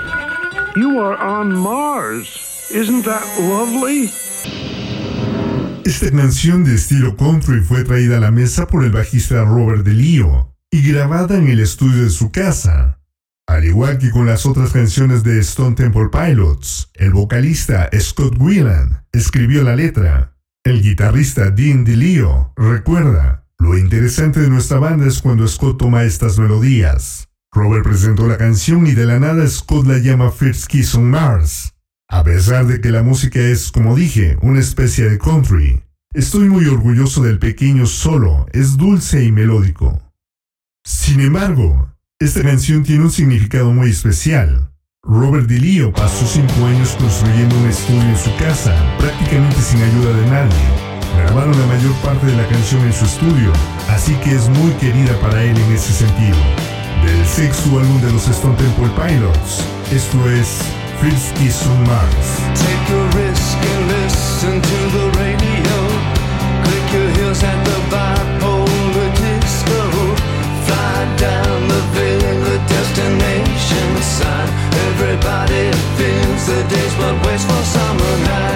You 0.75 1.01
are 1.01 1.17
on 1.23 1.53
Mars. 1.55 2.46
Isn't 2.71 3.05
that 3.05 3.23
lovely? 3.39 4.11
Esta 5.85 6.11
canción 6.11 6.65
de 6.65 6.75
estilo 6.75 7.17
country 7.17 7.61
fue 7.61 7.85
traída 7.85 8.17
a 8.17 8.21
la 8.21 8.33
mesa 8.33 8.67
por 8.67 8.85
el 8.85 8.91
bajista 8.91 9.45
Robert 9.45 9.85
DeLeo 9.85 10.53
y 10.73 10.83
grabada 10.91 11.37
en 11.37 11.47
el 11.47 11.61
estudio 11.61 12.03
de 12.03 12.11
su 12.11 12.33
casa. 12.33 12.99
Al 13.47 13.65
igual 13.65 13.99
que 13.99 14.11
con 14.11 14.27
las 14.27 14.47
otras 14.47 14.73
canciones 14.73 15.23
de 15.23 15.39
Stone 15.39 15.77
Temple 15.77 16.09
Pilots, 16.11 16.91
el 16.95 17.13
vocalista 17.13 17.89
Scott 17.97 18.35
Whelan 18.37 19.07
escribió 19.13 19.63
la 19.63 19.77
letra. 19.77 20.37
El 20.65 20.83
guitarrista 20.83 21.51
Dean 21.51 21.85
DeLeo 21.85 22.53
recuerda, 22.57 23.47
lo 23.59 23.79
interesante 23.79 24.41
de 24.41 24.51
nuestra 24.51 24.81
banda 24.81 25.07
es 25.07 25.23
cuando 25.23 25.47
Scott 25.47 25.79
toma 25.79 26.03
estas 26.03 26.37
melodías. 26.37 27.29
Robert 27.53 27.85
presentó 27.85 28.27
la 28.27 28.37
canción 28.37 28.89
y 28.89 28.93
de 28.93 29.07
la 29.07 29.21
nada 29.21 29.47
Scott 29.47 29.87
la 29.87 29.99
llama 29.99 30.33
First 30.33 30.67
Kiss 30.67 30.97
on 30.97 31.09
Mars. 31.09 31.76
A 32.09 32.23
pesar 32.23 32.67
de 32.67 32.81
que 32.81 32.91
la 32.91 33.03
música 33.03 33.41
es, 33.41 33.73
como 33.73 33.97
dije, 33.97 34.37
una 34.41 34.61
especie 34.61 35.11
de 35.11 35.19
country, 35.19 35.83
estoy 36.15 36.49
muy 36.49 36.67
orgulloso 36.67 37.25
del 37.25 37.41
pequeño 37.41 37.85
solo, 37.87 38.47
es 38.53 38.77
dulce 38.77 39.25
y 39.25 39.33
melódico. 39.33 40.01
Sin 40.85 41.21
embargo, 41.21 41.91
esta 42.21 42.43
canción 42.43 42.85
tiene 42.85 43.03
un 43.03 43.11
significado 43.11 43.73
muy 43.73 43.91
especial. 43.91 44.71
Robert 45.03 45.49
DeLeo 45.49 45.93
pasó 45.93 46.25
cinco 46.27 46.67
años 46.67 46.97
construyendo 46.97 47.59
un 47.59 47.67
estudio 47.67 48.03
en 48.03 48.17
su 48.17 48.35
casa, 48.37 48.73
prácticamente 48.99 49.61
sin 49.61 49.83
ayuda 49.83 50.17
de 50.17 50.31
nadie. 50.31 50.87
Grabaron 51.19 51.59
la 51.59 51.67
mayor 51.67 51.93
parte 52.03 52.27
de 52.27 52.37
la 52.37 52.47
canción 52.47 52.83
en 52.83 52.93
su 52.93 53.05
estudio, 53.05 53.53
así 53.89 54.15
que 54.23 54.33
es 54.33 54.49
muy 54.49 54.71
querida 54.75 55.19
para 55.21 55.43
él 55.43 55.59
en 55.59 55.73
ese 55.73 55.93
sentido. 55.93 56.39
Del 57.05 57.27
sexto 57.27 57.81
álbum 57.81 58.01
de 58.01 58.13
los 58.13 58.29
Stone 58.29 58.57
Temple 58.57 58.91
Pilots, 58.97 59.65
esto 59.91 60.31
es 60.31 60.61
Kiss 60.99 61.67
on 61.69 61.85
Take 61.85 62.89
a 62.89 63.03
risk 63.19 63.59
and 63.71 63.89
listen 63.89 64.55
to 64.63 64.79
the 64.97 65.07
radio. 65.21 65.79
Click 66.65 66.87
your 66.95 67.11
heels 67.17 67.43
at 67.43 67.59
the 67.69 67.79
bipolar 67.93 69.11
disco. 69.21 69.81
Fly 70.65 71.17
down 71.19 71.69
the 71.69 71.83
villa 71.93 72.59
destination 72.67 74.03
sign. 74.03 74.49
Everybody 74.89 75.71
feels 75.97 76.47
the 76.47 76.65
days 76.75 76.95
but 76.97 77.27
waits 77.27 77.45
for 77.45 77.63
summer 77.63 78.17
nights. 78.25 78.56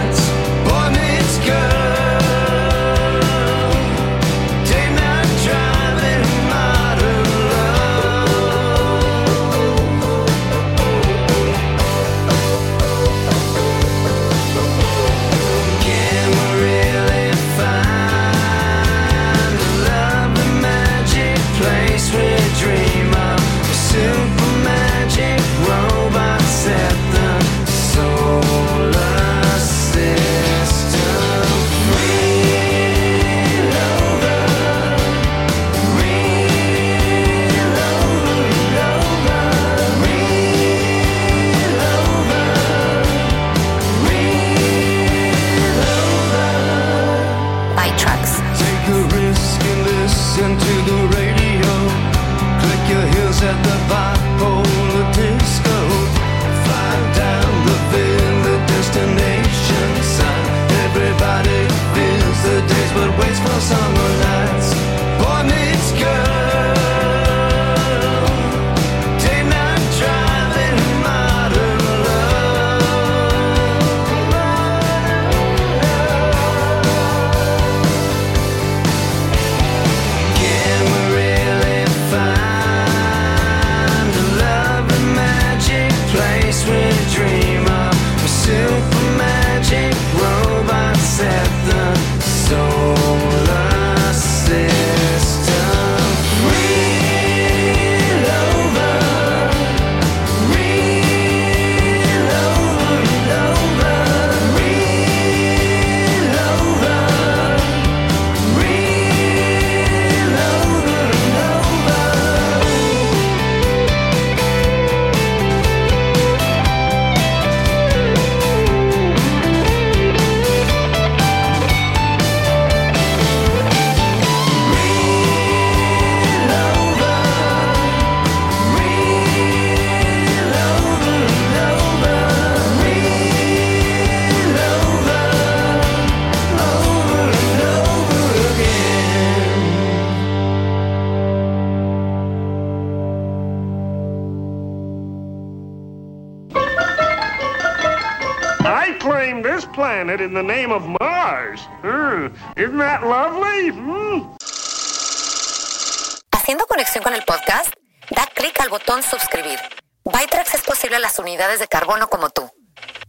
Conexión 156.81 157.05
con 157.05 157.12
el 157.12 157.23
podcast, 157.25 157.75
da 158.09 158.27
clic 158.35 158.59
al 158.59 158.71
botón 158.71 159.03
suscribir. 159.03 159.59
Bytrax 160.03 160.55
es 160.55 160.62
posible 160.62 160.97
a 160.97 160.99
las 160.99 161.19
unidades 161.19 161.61
de 161.61 161.69
carbono 161.69 162.09
como 162.09 162.31
tú. 162.31 162.51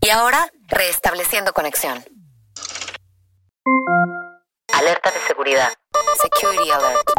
Y 0.02 0.10
ahora, 0.10 0.46
restableciendo 0.68 1.54
conexión. 1.54 2.04
Alerta 4.74 5.12
de 5.12 5.20
seguridad. 5.26 5.70
Security 6.22 6.70
alert. 6.70 7.12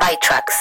ByTrax. 0.00 0.54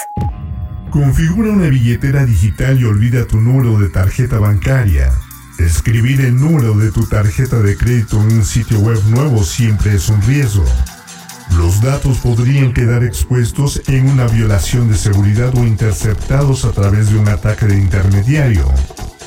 Configura 0.91 1.51
una 1.51 1.69
billetera 1.69 2.25
digital 2.25 2.77
y 2.77 2.83
olvida 2.83 3.25
tu 3.25 3.37
número 3.37 3.79
de 3.79 3.87
tarjeta 3.87 4.39
bancaria. 4.39 5.09
Escribir 5.57 6.19
el 6.19 6.35
número 6.35 6.73
de 6.73 6.91
tu 6.91 7.07
tarjeta 7.07 7.59
de 7.59 7.77
crédito 7.77 8.17
en 8.17 8.39
un 8.39 8.43
sitio 8.43 8.79
web 8.79 9.01
nuevo 9.05 9.45
siempre 9.45 9.93
es 9.93 10.09
un 10.09 10.21
riesgo. 10.21 10.65
Los 11.57 11.81
datos 11.81 12.19
podrían 12.19 12.73
quedar 12.73 13.03
expuestos 13.03 13.81
en 13.87 14.09
una 14.09 14.27
violación 14.27 14.89
de 14.89 14.97
seguridad 14.97 15.53
o 15.55 15.65
interceptados 15.65 16.65
a 16.65 16.71
través 16.71 17.11
de 17.11 17.17
un 17.17 17.27
ataque 17.27 17.65
de 17.65 17.77
intermediario. 17.77 18.65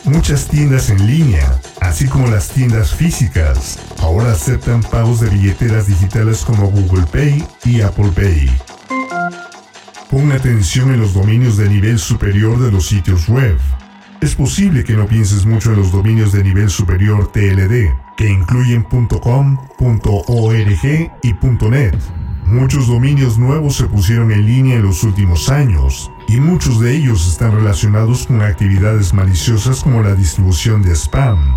Muchas 0.04 0.48
tiendas 0.48 0.90
en 0.90 1.06
línea, 1.06 1.60
así 1.80 2.06
como 2.06 2.28
las 2.28 2.48
tiendas 2.48 2.92
físicas, 2.94 3.78
ahora 3.98 4.32
aceptan 4.32 4.82
pagos 4.82 5.20
de 5.20 5.30
billeteras 5.30 5.86
digitales 5.86 6.44
como 6.44 6.70
Google 6.70 7.06
Pay 7.12 7.44
y 7.64 7.80
Apple 7.82 8.10
Pay. 8.14 8.50
Pon 10.10 10.32
atención 10.32 10.92
en 10.92 11.00
los 11.00 11.14
dominios 11.14 11.56
de 11.56 11.68
nivel 11.68 11.98
superior 11.98 12.58
de 12.58 12.70
los 12.70 12.86
sitios 12.86 13.28
web. 13.28 13.58
Es 14.22 14.36
posible 14.36 14.84
que 14.84 14.94
no 14.94 15.08
pienses 15.08 15.44
mucho 15.44 15.72
en 15.72 15.80
los 15.80 15.90
dominios 15.90 16.30
de 16.30 16.44
nivel 16.44 16.70
superior 16.70 17.32
TLD, 17.32 17.92
que 18.16 18.30
incluyen 18.30 18.84
.com, 18.84 19.58
.org 19.80 20.84
y 21.22 21.34
.net. 21.68 21.98
Muchos 22.46 22.86
dominios 22.86 23.36
nuevos 23.36 23.74
se 23.74 23.86
pusieron 23.86 24.30
en 24.30 24.46
línea 24.46 24.76
en 24.76 24.84
los 24.84 25.02
últimos 25.02 25.48
años, 25.48 26.08
y 26.28 26.38
muchos 26.38 26.78
de 26.78 26.94
ellos 26.94 27.26
están 27.26 27.50
relacionados 27.50 28.28
con 28.28 28.42
actividades 28.42 29.12
maliciosas 29.12 29.82
como 29.82 30.04
la 30.04 30.14
distribución 30.14 30.82
de 30.82 30.94
spam. 30.94 31.56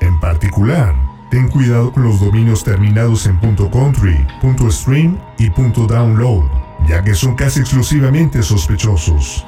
En 0.00 0.20
particular, 0.20 0.94
ten 1.28 1.48
cuidado 1.48 1.90
con 1.90 2.04
los 2.04 2.20
dominios 2.20 2.62
terminados 2.62 3.26
en 3.26 3.36
.country, 3.38 4.24
.stream 4.70 5.18
y 5.38 5.48
.download, 5.48 6.44
ya 6.86 7.02
que 7.02 7.16
son 7.16 7.34
casi 7.34 7.58
exclusivamente 7.58 8.44
sospechosos. 8.44 9.44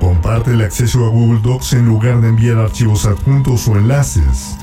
Comparte 0.00 0.52
el 0.52 0.62
acceso 0.62 1.04
a 1.04 1.10
Google 1.10 1.40
Docs 1.42 1.74
en 1.74 1.84
lugar 1.84 2.22
de 2.22 2.28
enviar 2.28 2.58
archivos 2.58 3.04
adjuntos 3.04 3.68
o 3.68 3.76
enlaces. 3.76 4.56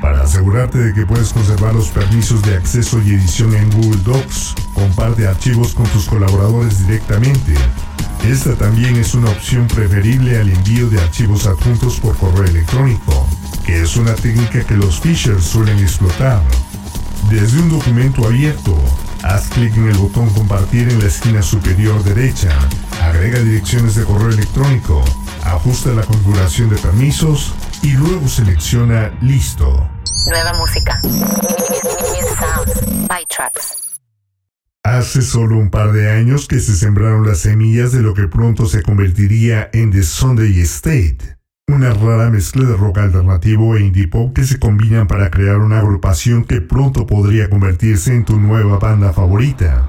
Para 0.00 0.22
asegurarte 0.22 0.78
de 0.78 0.92
que 0.92 1.06
puedes 1.06 1.32
conservar 1.32 1.72
los 1.72 1.88
permisos 1.88 2.42
de 2.42 2.56
acceso 2.56 3.00
y 3.00 3.10
edición 3.10 3.54
en 3.54 3.70
Google 3.70 4.02
Docs, 4.02 4.56
comparte 4.74 5.28
archivos 5.28 5.72
con 5.72 5.86
tus 5.86 6.06
colaboradores 6.06 6.84
directamente. 6.84 7.54
Esta 8.24 8.56
también 8.56 8.96
es 8.96 9.14
una 9.14 9.30
opción 9.30 9.68
preferible 9.68 10.38
al 10.38 10.50
envío 10.50 10.90
de 10.90 11.00
archivos 11.00 11.46
adjuntos 11.46 12.00
por 12.00 12.16
correo 12.16 12.44
electrónico, 12.44 13.28
que 13.64 13.82
es 13.82 13.96
una 13.96 14.14
técnica 14.14 14.64
que 14.64 14.76
los 14.76 15.00
phishers 15.00 15.44
suelen 15.44 15.78
explotar. 15.78 16.42
Desde 17.30 17.60
un 17.60 17.68
documento 17.68 18.26
abierto, 18.26 18.76
haz 19.22 19.48
clic 19.48 19.76
en 19.76 19.88
el 19.88 19.96
botón 19.96 20.28
compartir 20.30 20.88
en 20.88 20.98
la 20.98 21.06
esquina 21.06 21.42
superior 21.42 22.02
derecha, 22.04 22.50
agrega 23.02 23.38
direcciones 23.38 23.94
de 23.94 24.04
correo 24.04 24.30
electrónico, 24.30 25.04
ajusta 25.44 25.90
la 25.90 26.02
configuración 26.02 26.70
de 26.70 26.76
permisos 26.76 27.54
y 27.82 27.92
luego 27.92 28.28
selecciona 28.28 29.12
listo. 29.20 29.88
Nueva 30.28 30.52
música. 30.54 31.00
Hace 34.84 35.22
solo 35.22 35.58
un 35.58 35.70
par 35.70 35.92
de 35.92 36.10
años 36.10 36.48
que 36.48 36.58
se 36.58 36.76
sembraron 36.76 37.26
las 37.26 37.38
semillas 37.38 37.92
de 37.92 38.02
lo 38.02 38.14
que 38.14 38.26
pronto 38.26 38.66
se 38.66 38.82
convertiría 38.82 39.70
en 39.72 39.92
The 39.92 40.02
Sunday 40.02 40.60
State, 40.60 41.36
una 41.68 41.94
rara 41.94 42.30
mezcla 42.30 42.64
de 42.64 42.76
rock 42.76 42.98
alternativo 42.98 43.76
e 43.76 43.82
indie 43.82 44.06
pop 44.06 44.32
que 44.34 44.44
se 44.44 44.58
combinan 44.58 45.06
para 45.06 45.30
crear 45.30 45.58
una 45.58 45.78
agrupación 45.78 46.44
que 46.44 46.60
pronto 46.60 47.06
podría 47.06 47.48
convertirse 47.48 48.14
en 48.14 48.24
tu 48.24 48.38
nueva 48.38 48.78
banda 48.78 49.12
favorita. 49.12 49.88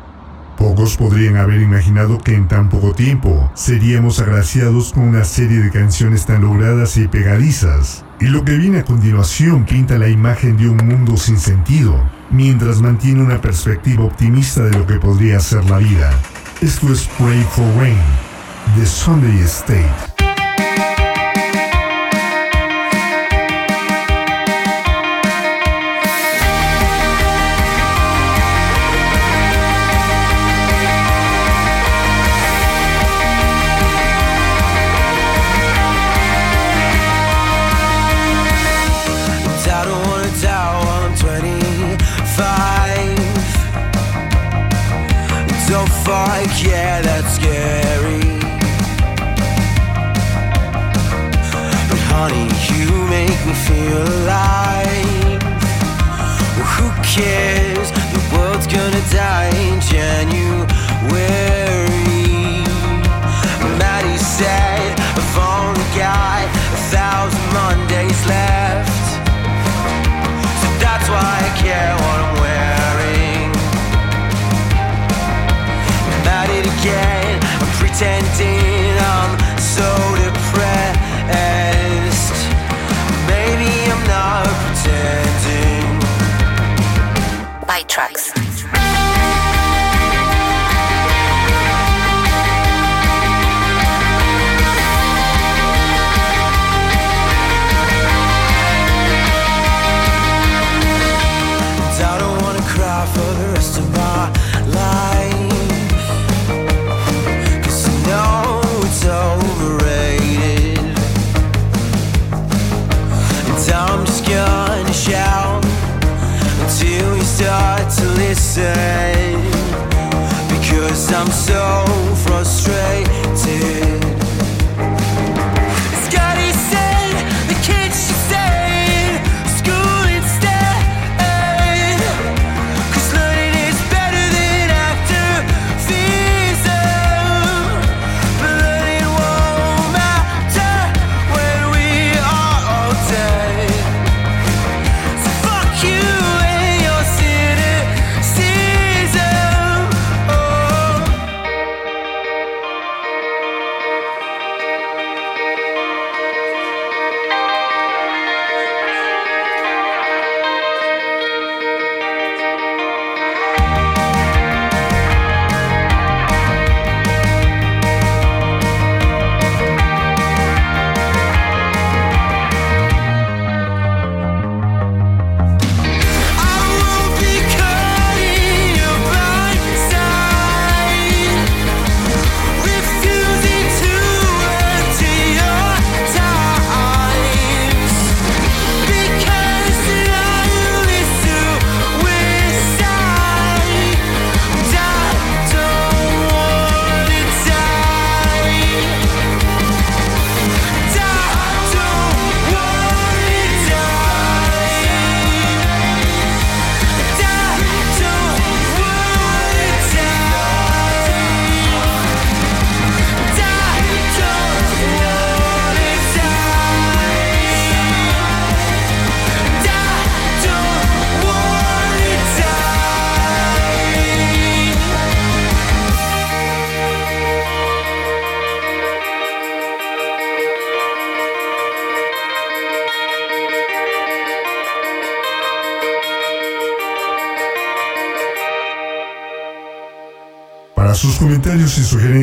Pocos 0.58 0.98
podrían 0.98 1.38
haber 1.38 1.62
imaginado 1.62 2.20
que 2.20 2.36
en 2.36 2.48
tan 2.48 2.70
poco 2.70 2.94
tiempo 2.94 3.52
seríamos 3.54 4.20
agraciados 4.20 4.94
con 4.94 5.04
una 5.04 5.24
serie 5.24 5.60
de 5.60 5.72
canciones 5.72 6.26
tan 6.26 6.42
logradas 6.42 6.96
y 6.98 7.08
pegadizas. 7.08 8.06
Y 8.20 8.26
lo 8.26 8.46
que 8.46 8.56
viene 8.56 8.80
a 8.80 8.86
continuación 8.86 9.66
pinta 9.66 9.98
la 9.98 10.10
imagen 10.10 10.58
de 10.58 10.70
un 10.70 10.78
mundo 10.78 11.18
sin 11.18 11.38
sentido, 11.38 12.00
mientras 12.30 12.82
mantiene 12.82 13.24
una 13.24 13.42
perspectiva 13.42 14.04
optimista 14.04 14.64
de 14.64 14.78
lo 14.78 14.88
que 14.88 15.00
podría 15.00 15.40
ser 15.40 15.66
la 15.66 15.80
vida. 15.80 16.12
Esto 16.62 16.94
es 16.94 17.10
Pray 17.18 17.44
for 17.52 17.66
Rain, 17.78 17.98
de 18.78 18.86
Sunday 18.86 19.40
State. 19.42 20.14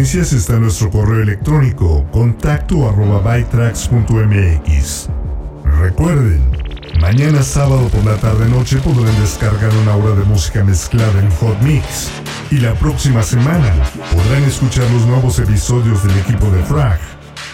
Está 0.01 0.59
nuestro 0.59 0.91
correo 0.91 1.23
electrónico 1.23 2.07
contacto 2.11 2.89
arroba 2.89 3.19
bytrax.mx. 3.21 5.09
Recuerden, 5.79 6.43
mañana 6.99 7.43
sábado 7.43 7.87
por 7.89 8.03
la 8.07 8.17
tarde-noche 8.17 8.79
podrán 8.79 9.15
descargar 9.21 9.71
una 9.83 9.95
hora 9.97 10.15
de 10.15 10.25
música 10.25 10.65
mezclada 10.65 11.21
en 11.21 11.31
Hot 11.33 11.61
Mix. 11.61 12.11
Y 12.51 12.61
la 12.61 12.73
próxima 12.75 13.23
semana 13.23 13.75
podrán 14.11 14.43
escuchar 14.45 14.91
los 14.91 15.05
nuevos 15.05 15.39
episodios 15.39 16.03
del 16.03 16.17
equipo 16.17 16.51
de 16.51 16.63
Frag. 16.63 16.99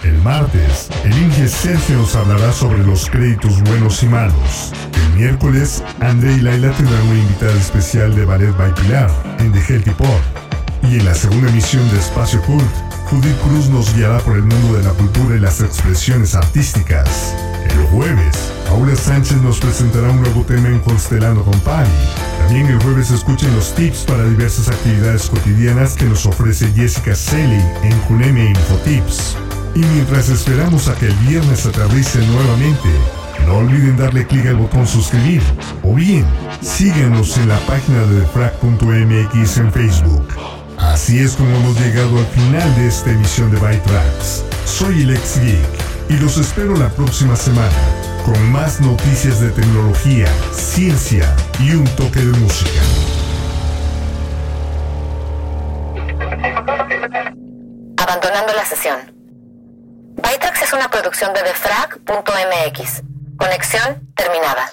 El 0.04 0.16
martes, 0.22 0.88
el 1.02 1.18
Inge 1.18 1.48
Sergio 1.48 1.96
nos 1.96 2.14
hablará 2.14 2.52
sobre 2.52 2.78
los 2.86 3.10
créditos 3.10 3.60
buenos 3.64 4.04
y 4.04 4.06
malos. 4.06 4.72
El 4.94 5.18
miércoles, 5.18 5.82
André 5.98 6.34
y 6.34 6.40
Laila 6.42 6.70
tendrán 6.70 7.08
una 7.08 7.18
invitada 7.18 7.54
especial 7.54 8.14
de 8.14 8.24
Ballet 8.24 8.56
by 8.56 8.72
Pilar 8.74 9.10
en 9.40 9.50
The 9.50 9.60
Healthy 9.60 9.90
Pop. 9.90 10.35
Y 10.90 11.00
en 11.00 11.04
la 11.04 11.14
segunda 11.14 11.48
emisión 11.48 11.88
de 11.90 11.98
Espacio 11.98 12.40
Cult, 12.42 12.62
Judith 13.10 13.36
Cruz 13.42 13.68
nos 13.68 13.92
guiará 13.94 14.18
por 14.18 14.36
el 14.36 14.42
mundo 14.42 14.76
de 14.76 14.84
la 14.84 14.90
cultura 14.90 15.36
y 15.36 15.40
las 15.40 15.60
expresiones 15.60 16.34
artísticas. 16.34 17.34
El 17.68 17.86
jueves, 17.86 18.52
Paula 18.68 18.94
Sánchez 18.94 19.38
nos 19.42 19.58
presentará 19.58 20.10
un 20.10 20.20
nuevo 20.20 20.42
tema 20.42 20.68
en 20.68 20.78
Constelando 20.80 21.44
con. 21.44 21.60
También 21.60 22.66
el 22.66 22.80
jueves 22.82 23.10
escuchen 23.10 23.54
los 23.56 23.74
tips 23.74 24.04
para 24.04 24.24
diversas 24.24 24.68
actividades 24.68 25.28
cotidianas 25.28 25.94
que 25.94 26.04
nos 26.04 26.24
ofrece 26.26 26.70
Jessica 26.72 27.14
Selly 27.14 27.60
en 27.82 27.98
Cuneme 28.06 28.50
Infotips. 28.50 29.36
Y 29.74 29.80
mientras 29.80 30.28
esperamos 30.28 30.88
a 30.88 30.94
que 30.94 31.06
el 31.06 31.14
viernes 31.28 31.66
aterrice 31.66 32.24
nuevamente, 32.26 32.88
no 33.44 33.56
olviden 33.56 33.96
darle 33.96 34.26
clic 34.26 34.46
al 34.46 34.56
botón 34.56 34.86
suscribir 34.86 35.42
o 35.82 35.94
bien 35.94 36.24
síganos 36.60 37.36
en 37.38 37.48
la 37.48 37.58
página 37.66 38.02
de 38.02 38.20
defrag.mx 38.20 39.56
en 39.58 39.72
Facebook. 39.72 40.55
Así 40.96 41.22
es 41.22 41.36
como 41.36 41.54
hemos 41.54 41.78
llegado 41.78 42.18
al 42.18 42.26
final 42.28 42.74
de 42.74 42.86
esta 42.88 43.10
emisión 43.10 43.50
de 43.50 43.58
Byte. 43.58 43.86
Soy 44.64 45.02
el 45.02 45.14
ex 45.14 45.38
geek 45.38 46.08
y 46.08 46.14
los 46.14 46.38
espero 46.38 46.74
la 46.74 46.88
próxima 46.88 47.36
semana 47.36 47.76
con 48.24 48.50
más 48.50 48.80
noticias 48.80 49.38
de 49.42 49.50
tecnología, 49.50 50.26
ciencia 50.52 51.36
y 51.60 51.72
un 51.72 51.84
toque 51.96 52.20
de 52.20 52.38
música. 52.38 52.80
Abandonando 57.98 58.54
la 58.54 58.64
sesión. 58.64 58.96
Bytrax 60.16 60.62
es 60.62 60.72
una 60.72 60.88
producción 60.90 61.34
de 61.34 61.42
defrag.mx. 61.42 63.02
Conexión 63.36 64.08
terminada. 64.16 64.70